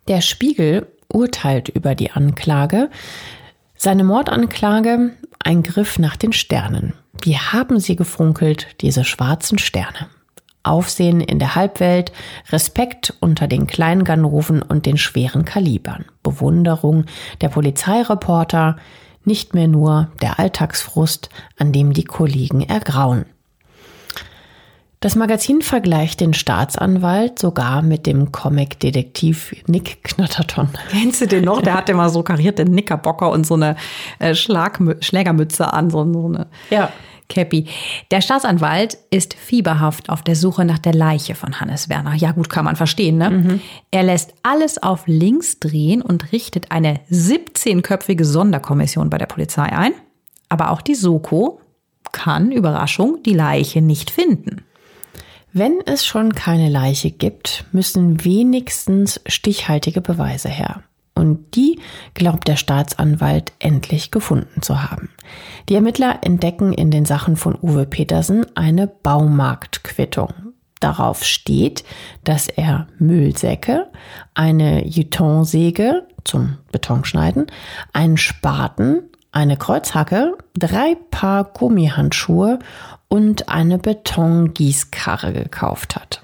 [0.07, 2.91] Der Spiegel urteilt über die Anklage.
[3.75, 6.93] Seine Mordanklage ein Griff nach den Sternen.
[7.23, 10.09] Wie haben sie gefunkelt, diese schwarzen Sterne?
[10.69, 12.11] Aufsehen in der Halbwelt,
[12.49, 17.05] Respekt unter den kleinen Ganoven und den schweren Kalibern, Bewunderung
[17.41, 18.77] der Polizeireporter,
[19.23, 23.25] nicht mehr nur der Alltagsfrust, an dem die Kollegen ergrauen.
[24.99, 30.69] Das Magazin vergleicht den Staatsanwalt sogar mit dem Comic-Detektiv Nick Knatterton.
[30.89, 31.61] Kennst du den noch?
[31.61, 33.75] Der hatte mal so karierte Knickerbocker und so eine
[34.17, 36.89] äh, Schlagmü Schlägermütze an, so eine Ja.
[37.29, 37.65] Cappy.
[38.11, 42.15] Der Staatsanwalt ist fieberhaft auf der Suche nach der Leiche von Hannes Werner.
[42.15, 43.59] Ja, gut, kann man verstehen, ne?
[43.91, 49.93] Er lässt alles auf links drehen und richtet eine 17-köpfige Sonderkommission bei der Polizei ein.
[50.49, 51.61] Aber auch die Soko
[52.11, 54.63] kann, Überraschung, die Leiche nicht finden.
[55.53, 60.83] Wenn es schon keine Leiche gibt, müssen wenigstens stichhaltige Beweise her.
[61.17, 61.79] Und die
[62.13, 65.09] glaubt der Staatsanwalt endlich gefunden zu haben.
[65.67, 70.31] Die Ermittler entdecken in den Sachen von Uwe Petersen eine Baumarktquittung.
[70.79, 71.83] Darauf steht,
[72.23, 73.87] dass er Müllsäcke,
[74.35, 77.47] eine Jutonsäge zum Betonschneiden,
[77.93, 82.59] einen Spaten, eine Kreuzhacke, drei Paar Gummihandschuhe
[83.07, 86.21] und eine Betongießkarre gekauft hat.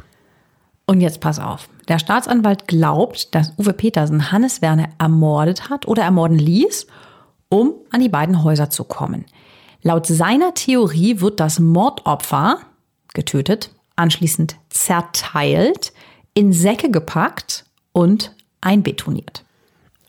[0.86, 1.70] Und jetzt pass auf.
[1.88, 6.88] Der Staatsanwalt glaubt, dass Uwe Petersen Hannes Werner ermordet hat oder ermorden ließ,
[7.50, 9.26] um an die beiden Häuser zu kommen.
[9.82, 12.60] Laut seiner Theorie wird das Mordopfer
[13.14, 15.94] getötet, anschließend zerteilt,
[16.34, 19.43] in Säcke gepackt und einbetoniert.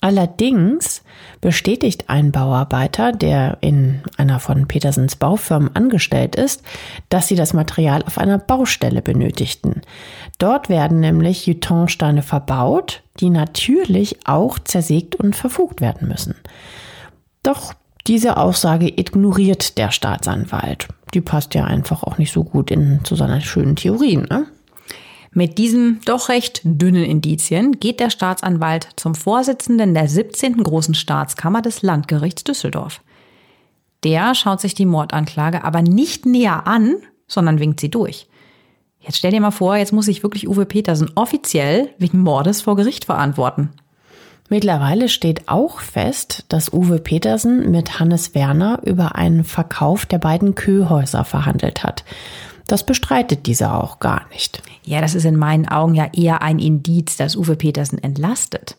[0.04, 1.02] Allerdings
[1.40, 6.62] bestätigt ein Bauarbeiter, der in einer von Petersens Baufirmen angestellt ist,
[7.08, 9.80] dass sie das Material auf einer Baustelle benötigten.
[10.36, 16.34] Dort werden nämlich Jutonsteine verbaut, die natürlich auch zersägt und verfugt werden müssen.
[17.42, 17.72] Doch
[18.06, 20.88] diese Aussage ignoriert der Staatsanwalt.
[21.14, 24.48] Die passt ja einfach auch nicht so gut in, zu seiner schönen Theorie, ne?
[25.36, 30.62] Mit diesen doch recht dünnen Indizien geht der Staatsanwalt zum Vorsitzenden der 17.
[30.62, 33.02] Großen Staatskammer des Landgerichts Düsseldorf.
[34.04, 38.28] Der schaut sich die Mordanklage aber nicht näher an, sondern winkt sie durch.
[39.00, 42.76] Jetzt stell dir mal vor, jetzt muss sich wirklich Uwe Petersen offiziell wegen Mordes vor
[42.76, 43.70] Gericht verantworten.
[44.50, 50.54] Mittlerweile steht auch fest, dass Uwe Petersen mit Hannes Werner über einen Verkauf der beiden
[50.54, 52.04] Köhäuser verhandelt hat.
[52.66, 54.62] Das bestreitet dieser auch gar nicht.
[54.84, 58.76] Ja, das ist in meinen Augen ja eher ein Indiz, dass Uwe Petersen entlastet.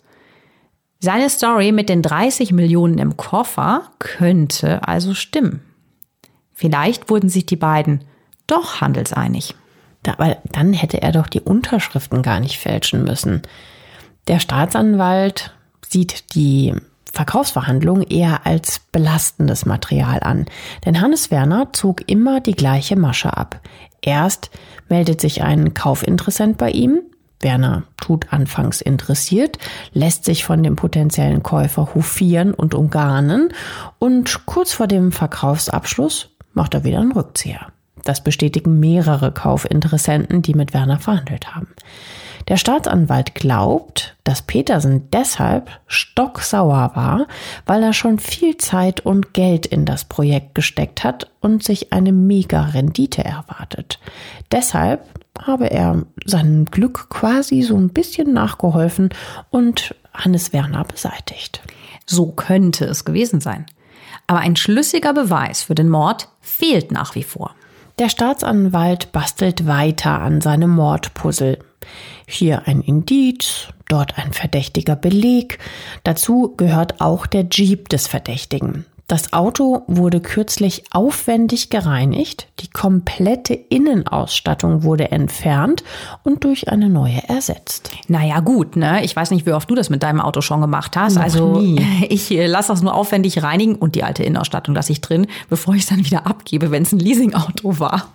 [0.99, 5.61] Seine Story mit den 30 Millionen im Koffer könnte also stimmen.
[6.53, 8.03] Vielleicht wurden sich die beiden
[8.47, 9.55] doch handelseinig.
[10.03, 13.41] Da, aber dann hätte er doch die Unterschriften gar nicht fälschen müssen.
[14.27, 15.53] Der Staatsanwalt
[15.87, 16.73] sieht die
[17.15, 20.45] Verkaufsverhandlung eher als belastendes Material an.
[20.85, 23.61] Denn Hannes Werner zog immer die gleiche Masche ab.
[24.01, 24.51] Erst
[24.89, 27.01] meldet sich ein Kaufinteressent bei ihm.
[27.39, 29.57] Werner tut anfangs interessiert,
[29.93, 33.49] lässt sich von dem potenziellen Käufer hofieren und umgarnen
[33.97, 37.67] und kurz vor dem Verkaufsabschluss macht er wieder einen Rückzieher.
[38.03, 41.67] Das bestätigen mehrere Kaufinteressenten, die mit Werner verhandelt haben.
[42.47, 47.27] Der Staatsanwalt glaubt, dass Petersen deshalb stocksauer war,
[47.65, 52.11] weil er schon viel Zeit und Geld in das Projekt gesteckt hat und sich eine
[52.11, 53.99] mega Rendite erwartet.
[54.51, 55.05] Deshalb
[55.41, 59.09] habe er seinem Glück quasi so ein bisschen nachgeholfen
[59.49, 61.61] und Hannes Werner beseitigt.
[62.05, 63.65] So könnte es gewesen sein.
[64.27, 67.55] Aber ein schlüssiger Beweis für den Mord fehlt nach wie vor.
[67.97, 71.59] Der Staatsanwalt bastelt weiter an seinem Mordpuzzle.
[72.27, 75.59] Hier ein Indiz, dort ein verdächtiger Beleg.
[76.03, 78.85] Dazu gehört auch der Jeep des Verdächtigen.
[79.07, 85.83] Das Auto wurde kürzlich aufwendig gereinigt, die komplette Innenausstattung wurde entfernt
[86.23, 87.91] und durch eine neue ersetzt.
[88.07, 89.05] Naja, gut, ne?
[89.05, 91.15] Ich weiß nicht, wie oft du das mit deinem Auto schon gemacht hast.
[91.15, 91.85] Noch also nie.
[92.09, 95.75] ich äh, lasse das nur aufwendig reinigen und die alte Innenausstattung lasse ich drin, bevor
[95.75, 98.07] ich es dann wieder abgebe, wenn es ein Leasingauto war.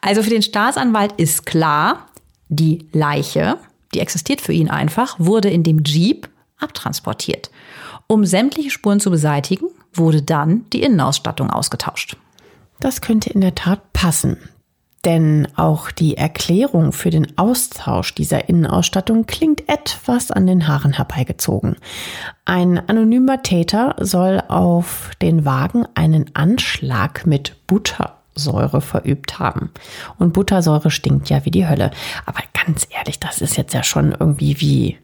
[0.00, 2.06] Also für den Staatsanwalt ist klar,
[2.50, 3.56] die Leiche,
[3.94, 7.50] die existiert für ihn einfach, wurde in dem Jeep abtransportiert.
[8.06, 12.16] Um sämtliche Spuren zu beseitigen, wurde dann die Innenausstattung ausgetauscht.
[12.80, 14.36] Das könnte in der Tat passen.
[15.04, 21.76] Denn auch die Erklärung für den Austausch dieser Innenausstattung klingt etwas an den Haaren herbeigezogen.
[22.44, 27.56] Ein anonymer Täter soll auf den Wagen einen Anschlag mit
[28.34, 29.70] Buttersäure verübt haben.
[30.18, 31.90] Und Buttersäure stinkt ja wie die Hölle.
[32.26, 34.98] Aber ganz ehrlich, das ist jetzt ja schon irgendwie wie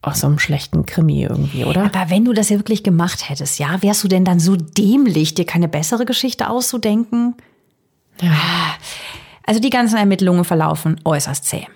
[0.00, 1.84] aus so einem schlechten Krimi irgendwie, oder?
[1.84, 5.34] Aber wenn du das ja wirklich gemacht hättest, ja, wärst du denn dann so dämlich,
[5.34, 7.34] dir keine bessere Geschichte auszudenken?
[8.20, 8.36] Ja.
[9.44, 11.66] Also die ganzen Ermittlungen verlaufen äußerst zäh.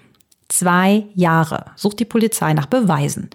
[0.49, 3.31] Zwei Jahre sucht die Polizei nach Beweisen.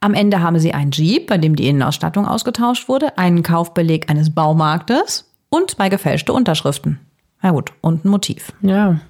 [0.00, 4.32] Am Ende haben sie einen Jeep, bei dem die Innenausstattung ausgetauscht wurde, einen Kaufbeleg eines
[4.32, 7.00] Baumarktes und zwei gefälschte Unterschriften.
[7.42, 8.52] Na gut, und ein Motiv.
[8.62, 9.00] Ja.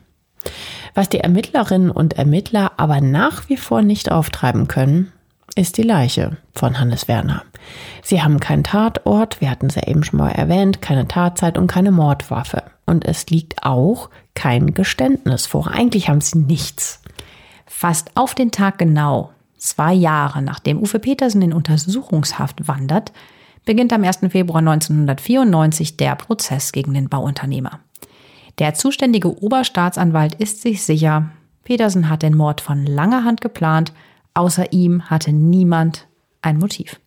[0.95, 5.13] Was die Ermittlerinnen und Ermittler aber nach wie vor nicht auftreiben können,
[5.55, 7.43] ist die Leiche von Hannes Werner.
[8.03, 11.67] Sie haben keinen Tatort, wir hatten es ja eben schon mal erwähnt, keine Tatzeit und
[11.67, 12.63] keine Mordwaffe.
[12.87, 15.69] Und es liegt auch kein Geständnis vor.
[15.69, 17.03] Eigentlich haben sie nichts.
[17.67, 23.13] Fast auf den Tag genau, zwei Jahre nachdem Uwe Petersen in Untersuchungshaft wandert,
[23.69, 24.19] beginnt am 1.
[24.31, 27.79] Februar 1994 der Prozess gegen den Bauunternehmer.
[28.59, 31.31] Der zuständige Oberstaatsanwalt ist sich sicher,
[31.63, 33.93] Petersen hat den Mord von langer Hand geplant
[34.39, 36.07] Außer ihm hatte niemand
[36.43, 37.01] ein Motiv.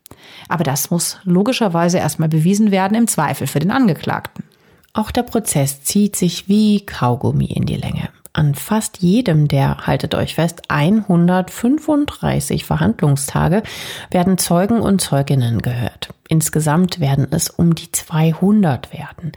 [0.50, 4.43] Aber das muss logischerweise erstmal bewiesen werden, im Zweifel für den Angeklagten.
[4.91, 8.10] Auch der Prozess zieht sich wie Kaugummi in die Länge.
[8.34, 13.63] An fast jedem der, haltet euch fest, 135 Verhandlungstage
[14.10, 16.10] werden Zeugen und Zeuginnen gehört.
[16.32, 19.34] Insgesamt werden es um die 200 werden.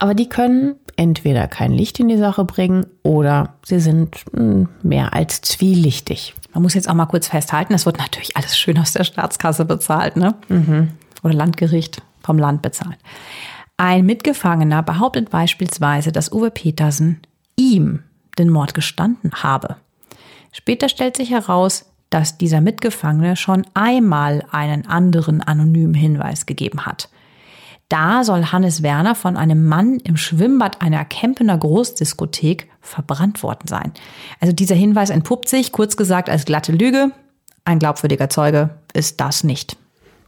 [0.00, 5.12] Aber die können entweder kein Licht in die Sache bringen oder sie sind hm, mehr
[5.12, 6.34] als zwielichtig.
[6.52, 9.64] Man muss jetzt auch mal kurz festhalten, es wird natürlich alles schön aus der Staatskasse
[9.64, 10.34] bezahlt, ne?
[10.48, 10.88] Mhm.
[11.22, 12.98] Oder Landgericht vom Land bezahlt.
[13.76, 17.20] Ein Mitgefangener behauptet beispielsweise, dass Uwe Petersen
[17.54, 18.02] ihm
[18.40, 19.76] den Mord gestanden habe.
[20.50, 27.08] Später stellt sich heraus, dass dieser Mitgefangene schon einmal einen anderen anonymen Hinweis gegeben hat.
[27.88, 33.92] Da soll Hannes Werner von einem Mann im Schwimmbad einer Kempener Großdiskothek verbrannt worden sein.
[34.38, 37.10] Also dieser Hinweis entpuppt sich, kurz gesagt, als glatte Lüge.
[37.64, 39.76] Ein glaubwürdiger Zeuge ist das nicht.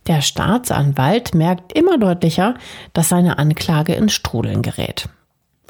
[0.08, 2.56] Der Staatsanwalt merkt immer deutlicher,
[2.94, 5.08] dass seine Anklage ins Strudeln gerät.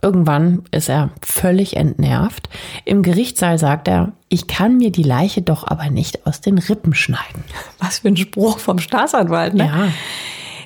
[0.03, 2.49] Irgendwann ist er völlig entnervt.
[2.85, 6.95] Im Gerichtssaal sagt er, ich kann mir die Leiche doch aber nicht aus den Rippen
[6.95, 7.45] schneiden.
[7.79, 9.67] Was für ein Spruch vom Staatsanwalt, ne?
[9.67, 9.89] Ja.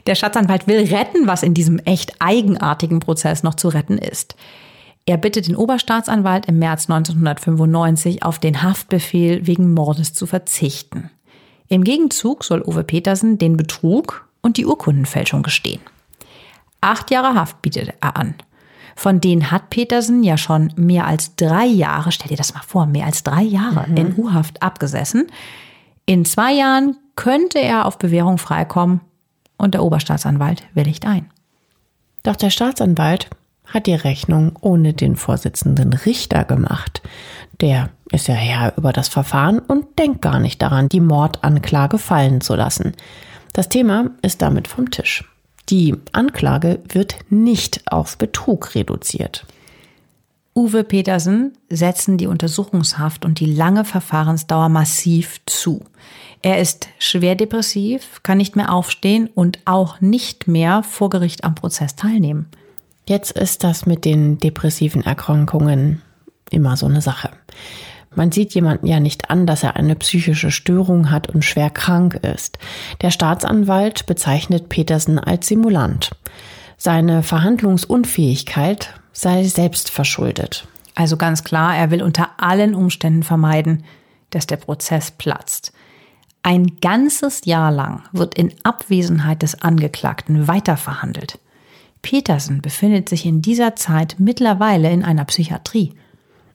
[0.07, 4.35] Der Staatsanwalt will retten, was in diesem echt eigenartigen Prozess noch zu retten ist.
[5.07, 11.11] Er bittet den Oberstaatsanwalt im März 1995 auf den Haftbefehl wegen Mordes zu verzichten.
[11.69, 15.81] Im Gegenzug soll Uwe Petersen den Betrug und die Urkundenfälschung gestehen.
[16.81, 18.35] Acht Jahre Haft bietet er an.
[18.97, 22.87] Von denen hat Petersen ja schon mehr als drei Jahre, stell dir das mal vor,
[22.87, 23.97] mehr als drei Jahre mhm.
[23.97, 25.27] in U-Haft abgesessen.
[26.07, 29.01] In zwei Jahren könnte er auf Bewährung freikommen
[29.57, 31.31] und der Oberstaatsanwalt willigt ein.
[32.23, 33.29] Doch der Staatsanwalt
[33.67, 37.03] hat die Rechnung ohne den Vorsitzenden Richter gemacht.
[37.61, 42.41] Der ist ja Herr über das Verfahren und denkt gar nicht daran, die Mordanklage fallen
[42.41, 42.95] zu lassen.
[43.53, 45.30] Das Thema ist damit vom Tisch.
[45.71, 49.47] Die Anklage wird nicht auf Betrug reduziert.
[50.53, 55.85] Uwe Petersen setzen die Untersuchungshaft und die lange Verfahrensdauer massiv zu.
[56.43, 61.55] Er ist schwer depressiv, kann nicht mehr aufstehen und auch nicht mehr vor Gericht am
[61.55, 62.47] Prozess teilnehmen.
[63.09, 66.03] Jetzt ist das mit den depressiven Erkrankungen
[66.51, 67.31] immer so eine Sache.
[68.15, 72.15] Man sieht jemanden ja nicht an, dass er eine psychische Störung hat und schwer krank
[72.15, 72.59] ist.
[73.03, 76.11] Der Staatsanwalt bezeichnet Petersen als Simulant.
[76.77, 80.67] Seine Verhandlungsunfähigkeit sei selbst verschuldet.
[80.95, 83.85] Also ganz klar, er will unter allen Umständen vermeiden,
[84.31, 85.73] dass der Prozess platzt.
[86.43, 91.39] Ein ganzes Jahr lang wird in Abwesenheit des Angeklagten weiterverhandelt.
[92.03, 95.95] Petersen befindet sich in dieser Zeit mittlerweile in einer Psychiatrie.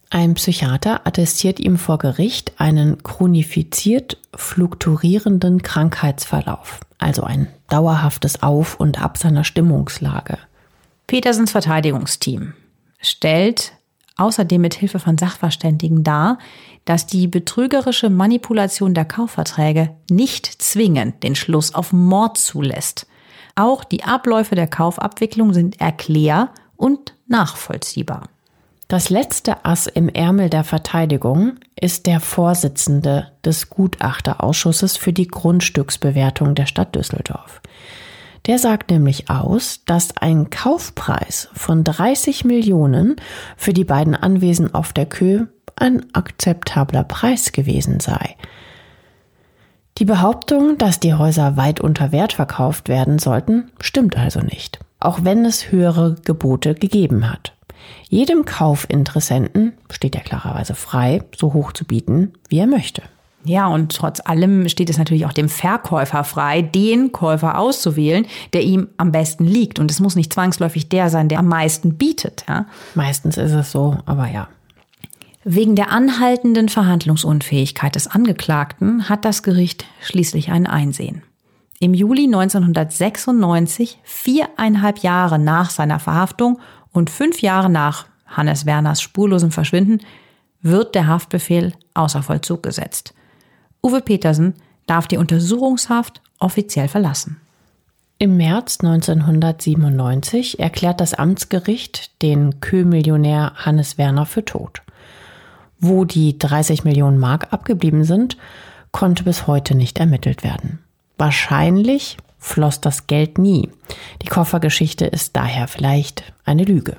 [0.10, 9.01] Ein Psychiater attestiert ihm vor Gericht einen chronifiziert fluktuierenden Krankheitsverlauf, also ein dauerhaftes Auf und
[9.01, 10.38] Ab seiner Stimmungslage.
[11.08, 12.53] Petersens Verteidigungsteam
[12.99, 13.74] stellt
[14.18, 16.38] außerdem mit Hilfe von Sachverständigen dar,
[16.86, 23.08] dass die betrügerische Manipulation der Kaufverträge nicht zwingend den Schluss auf Mord zulässt.
[23.56, 28.30] Auch die Abläufe der Kaufabwicklung sind erklär- und nachvollziehbar.
[28.88, 36.54] Das letzte Ass im Ärmel der Verteidigung ist der Vorsitzende des Gutachterausschusses für die Grundstücksbewertung
[36.54, 37.62] der Stadt Düsseldorf.
[38.46, 43.16] Der sagt nämlich aus, dass ein Kaufpreis von 30 Millionen
[43.58, 48.36] für die beiden Anwesen auf der Kö ein akzeptabler Preis gewesen sei.
[49.98, 55.24] Die Behauptung, dass die Häuser weit unter Wert verkauft werden sollten, stimmt also nicht, auch
[55.24, 57.55] wenn es höhere Gebote gegeben hat.
[58.10, 63.02] Jedem Kaufinteressenten steht er klarerweise frei, so hoch zu bieten, wie er möchte.
[63.46, 68.64] Ja, und trotz allem steht es natürlich auch dem Verkäufer frei, den Käufer auszuwählen, der
[68.64, 69.78] ihm am besten liegt.
[69.78, 72.44] Und es muss nicht zwangsläufig der sein, der am meisten bietet.
[72.48, 72.66] Ja?
[72.96, 74.48] Meistens ist es so, aber ja.
[75.44, 81.22] Wegen der anhaltenden Verhandlungsunfähigkeit des Angeklagten hat das Gericht schließlich ein Einsehen.
[81.80, 86.60] Im Juli 1996, viereinhalb Jahre nach seiner Verhaftung
[86.96, 90.00] und fünf Jahre nach Hannes Werners spurlosem Verschwinden,
[90.62, 93.14] wird der Haftbefehl außer Vollzug gesetzt.
[93.84, 94.56] Uwe Petersen
[94.88, 97.39] darf die Untersuchungshaft offiziell verlassen.
[98.18, 104.82] Im März 1997 erklärt das Amtsgericht den Kö-Millionär Hannes Werner für tot.
[105.80, 108.38] Wo die 30 Millionen Mark abgeblieben sind,
[108.91, 110.80] konnte bis heute nicht ermittelt werden.
[111.18, 113.70] Wahrscheinlich floss das Geld nie.
[114.22, 116.98] Die Koffergeschichte ist daher vielleicht eine Lüge.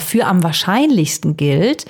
[0.00, 1.84] Für am wahrscheinlichsten gilt,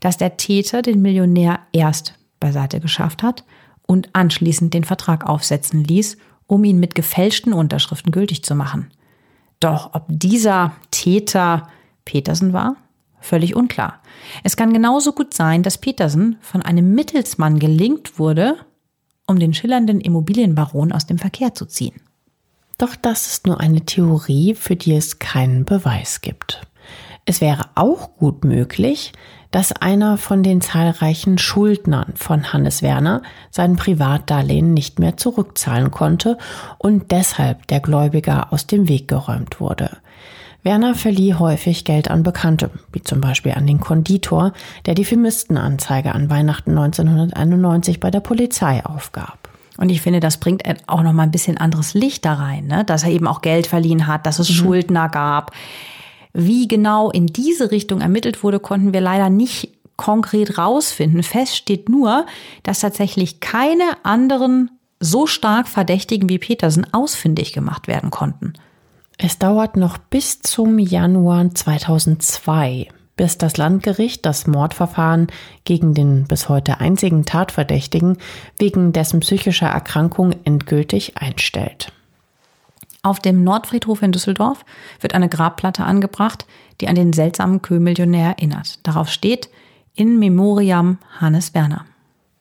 [0.00, 3.44] dass der Täter den Millionär erst beiseite geschafft hat
[3.86, 6.16] und anschließend den Vertrag aufsetzen ließ,
[6.46, 8.90] um ihn mit gefälschten Unterschriften gültig zu machen.
[9.58, 11.68] Doch ob dieser Täter
[12.04, 12.76] Petersen war?
[13.20, 14.00] Völlig unklar.
[14.42, 18.56] Es kann genauso gut sein, dass Petersen von einem Mittelsmann gelingt wurde,
[19.26, 22.00] um den schillernden Immobilienbaron aus dem Verkehr zu ziehen.
[22.78, 26.62] Doch das ist nur eine Theorie, für die es keinen Beweis gibt.
[27.24, 29.12] Es wäre auch gut möglich,
[29.52, 36.38] dass einer von den zahlreichen Schuldnern von Hannes Werner sein Privatdarlehen nicht mehr zurückzahlen konnte
[36.78, 39.98] und deshalb der Gläubiger aus dem Weg geräumt wurde.
[40.64, 44.52] Werner verlieh häufig Geld an Bekannte, wie zum Beispiel an den Konditor,
[44.86, 49.41] der die Vermisstenanzeige an Weihnachten 1991 bei der Polizei aufgab.
[49.82, 52.84] Und ich finde, das bringt auch noch mal ein bisschen anderes Licht da rein, ne?
[52.84, 54.54] dass er eben auch Geld verliehen hat, dass es mhm.
[54.54, 55.50] Schuldner gab.
[56.32, 61.24] Wie genau in diese Richtung ermittelt wurde, konnten wir leider nicht konkret rausfinden.
[61.24, 62.26] Fest steht nur,
[62.62, 64.70] dass tatsächlich keine anderen
[65.00, 68.52] so stark Verdächtigen wie Petersen ausfindig gemacht werden konnten.
[69.18, 72.86] Es dauert noch bis zum Januar 2002,
[73.16, 75.28] bis das Landgericht das Mordverfahren
[75.64, 78.18] gegen den bis heute einzigen Tatverdächtigen
[78.58, 81.92] wegen dessen psychischer Erkrankung endgültig einstellt.
[83.02, 84.64] Auf dem Nordfriedhof in Düsseldorf
[85.00, 86.46] wird eine Grabplatte angebracht,
[86.80, 88.78] die an den seltsamen Kö-Millionär erinnert.
[88.84, 89.50] Darauf steht
[89.94, 91.84] In Memoriam Hannes Werner.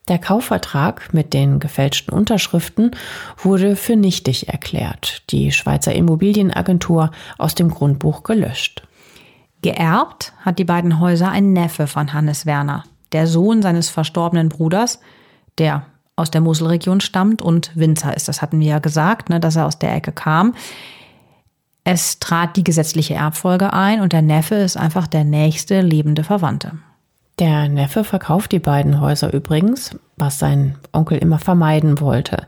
[0.08, 2.92] Der Kaufvertrag mit den gefälschten Unterschriften
[3.38, 8.84] wurde für nichtig erklärt, die Schweizer Immobilienagentur aus dem Grundbuch gelöscht.
[9.62, 15.00] Geerbt hat die beiden Häuser ein Neffe von Hannes Werner, der Sohn seines verstorbenen Bruders,
[15.58, 15.86] der
[16.16, 18.28] aus der Moselregion stammt und Winzer ist.
[18.28, 20.56] Das hatten wir ja gesagt, ne, dass er aus der Ecke kam.
[21.84, 26.74] Es trat die gesetzliche Erbfolge ein und der Neffe ist einfach der nächste lebende Verwandte.
[27.40, 32.46] Der Neffe verkauft die beiden Häuser übrigens, was sein Onkel immer vermeiden wollte.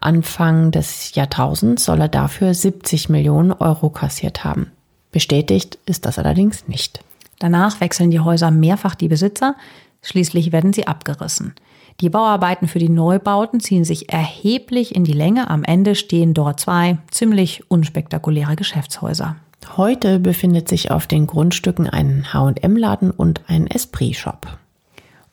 [0.00, 4.72] Anfang des Jahrtausends soll er dafür 70 Millionen Euro kassiert haben.
[5.12, 7.00] Bestätigt ist das allerdings nicht.
[7.38, 9.56] Danach wechseln die Häuser mehrfach die Besitzer,
[10.02, 11.54] schließlich werden sie abgerissen.
[12.00, 15.50] Die Bauarbeiten für die Neubauten ziehen sich erheblich in die Länge.
[15.50, 19.36] Am Ende stehen dort zwei ziemlich unspektakuläre Geschäftshäuser.
[19.76, 24.59] Heute befindet sich auf den Grundstücken ein H&M-Laden und ein Esprit-Shop.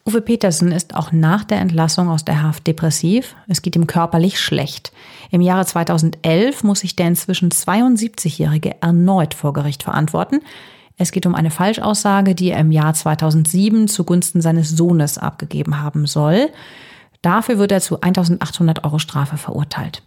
[0.08, 3.36] Uwe Petersen ist auch nach der Entlassung aus der Haft depressiv.
[3.50, 4.94] Es geht ihm körperlich schlecht.
[5.32, 10.40] Im Jahre 2011 muss sich der inzwischen 72-Jährige erneut vor Gericht verantworten.
[10.96, 16.08] Es geht um eine Falschaussage, die er im Jahr 2007 zugunsten seines Sohnes abgegeben haben
[16.08, 16.52] soll.
[17.22, 20.04] Dafür wird er zu 1800 Euro Strafe verurteilt.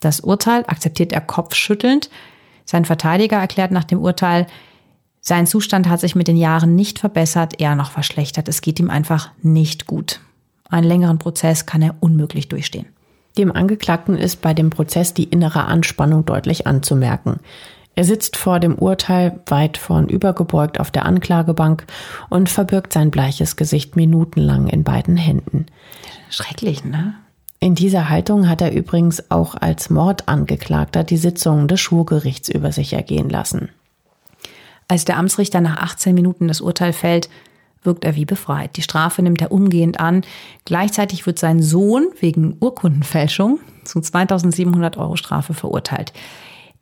[0.00, 2.08] Das Urteil akzeptiert er kopfschüttelnd.
[2.64, 4.46] Sein Verteidiger erklärt nach dem Urteil,
[5.28, 8.48] sein Zustand hat sich mit den Jahren nicht verbessert, eher noch verschlechtert.
[8.48, 10.20] Es geht ihm einfach nicht gut.
[10.68, 12.86] Einen längeren Prozess kann er unmöglich durchstehen.
[13.36, 17.40] Dem Angeklagten ist bei dem Prozess die innere Anspannung deutlich anzumerken.
[17.96, 21.86] Er sitzt vor dem Urteil weit vornübergebeugt auf der Anklagebank
[22.28, 25.66] und verbirgt sein bleiches Gesicht minutenlang in beiden Händen.
[26.30, 27.14] Schrecklich, ne?
[27.58, 32.92] In dieser Haltung hat er übrigens auch als Mordangeklagter die Sitzungen des Schwurgerichts über sich
[32.92, 33.70] ergehen lassen.
[34.88, 37.28] Als der Amtsrichter nach 18 Minuten das Urteil fällt,
[37.82, 38.76] wirkt er wie befreit.
[38.76, 40.22] Die Strafe nimmt er umgehend an.
[40.64, 46.12] Gleichzeitig wird sein Sohn wegen Urkundenfälschung zu 2700 Euro Strafe verurteilt.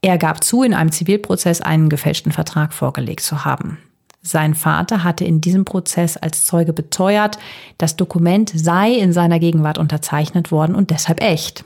[0.00, 3.78] Er gab zu, in einem Zivilprozess einen gefälschten Vertrag vorgelegt zu haben.
[4.20, 7.38] Sein Vater hatte in diesem Prozess als Zeuge beteuert,
[7.76, 11.64] das Dokument sei in seiner Gegenwart unterzeichnet worden und deshalb echt.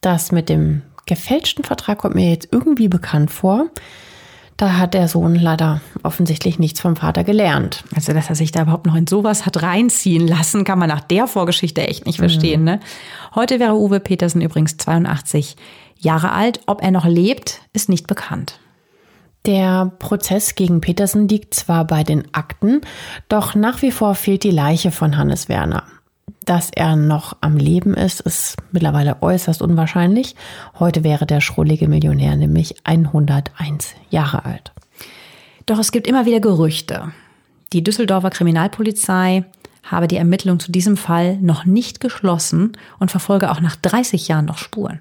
[0.00, 3.66] Das mit dem gefälschten Vertrag kommt mir jetzt irgendwie bekannt vor.
[4.58, 7.84] Da hat der Sohn leider offensichtlich nichts vom Vater gelernt.
[7.94, 11.00] Also, dass er sich da überhaupt noch in sowas hat reinziehen lassen, kann man nach
[11.00, 12.62] der Vorgeschichte echt nicht verstehen.
[12.62, 12.66] Mhm.
[12.66, 12.80] Ne?
[13.36, 15.56] Heute wäre Uwe Petersen übrigens 82
[15.96, 16.60] Jahre alt.
[16.66, 18.58] Ob er noch lebt, ist nicht bekannt.
[19.46, 22.80] Der Prozess gegen Petersen liegt zwar bei den Akten,
[23.28, 25.84] doch nach wie vor fehlt die Leiche von Hannes Werner.
[26.48, 30.34] Dass er noch am Leben ist, ist mittlerweile äußerst unwahrscheinlich.
[30.78, 34.72] Heute wäre der schrullige Millionär nämlich 101 Jahre alt.
[35.66, 37.12] Doch es gibt immer wieder Gerüchte.
[37.74, 39.44] Die Düsseldorfer Kriminalpolizei
[39.82, 44.46] habe die Ermittlung zu diesem Fall noch nicht geschlossen und verfolge auch nach 30 Jahren
[44.46, 45.00] noch Spuren.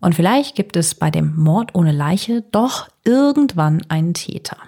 [0.00, 4.58] Und vielleicht gibt es bei dem Mord ohne Leiche doch irgendwann einen Täter.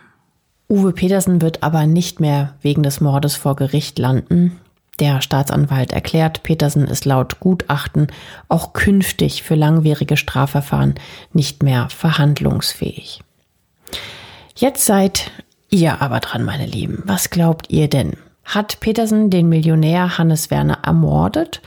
[0.67, 4.59] Uwe Petersen wird aber nicht mehr wegen des Mordes vor Gericht landen.
[5.01, 8.09] Der Staatsanwalt erklärt, Petersen ist laut Gutachten
[8.49, 10.95] auch künftig für langwierige Strafverfahren
[11.33, 13.23] nicht mehr verhandlungsfähig.
[14.55, 15.31] Jetzt seid
[15.71, 17.03] ihr aber dran, meine Lieben.
[17.07, 18.13] Was glaubt ihr denn?
[18.45, 21.63] Hat Petersen den Millionär Hannes Werner ermordet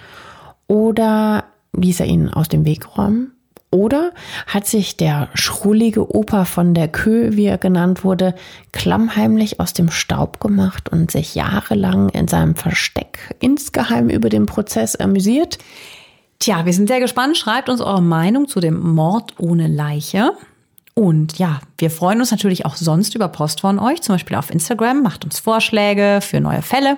[0.68, 3.33] oder ließ er ihn aus dem Weg räumen?
[3.74, 4.12] Oder
[4.46, 8.36] hat sich der schrullige Opa von der Kö, wie er genannt wurde,
[8.72, 14.96] klammheimlich aus dem Staub gemacht und sich jahrelang in seinem Versteck insgeheim über den Prozess
[14.96, 15.58] amüsiert?
[16.38, 17.36] Tja, wir sind sehr gespannt.
[17.36, 20.34] Schreibt uns eure Meinung zu dem Mord ohne Leiche.
[20.94, 24.52] Und ja, wir freuen uns natürlich auch sonst über Post von euch, zum Beispiel auf
[24.52, 25.02] Instagram.
[25.02, 26.98] Macht uns Vorschläge für neue Fälle.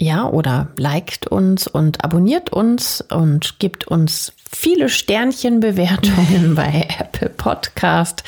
[0.00, 8.22] Ja, oder liked uns und abonniert uns und gibt uns viele Sternchenbewertungen bei Apple Podcast.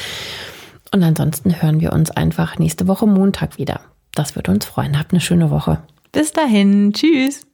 [0.92, 3.80] Und ansonsten hören wir uns einfach nächste Woche Montag wieder.
[4.14, 4.98] Das würde uns freuen.
[4.98, 5.78] Habt eine schöne Woche.
[6.10, 6.92] Bis dahin.
[6.92, 7.46] Tschüss.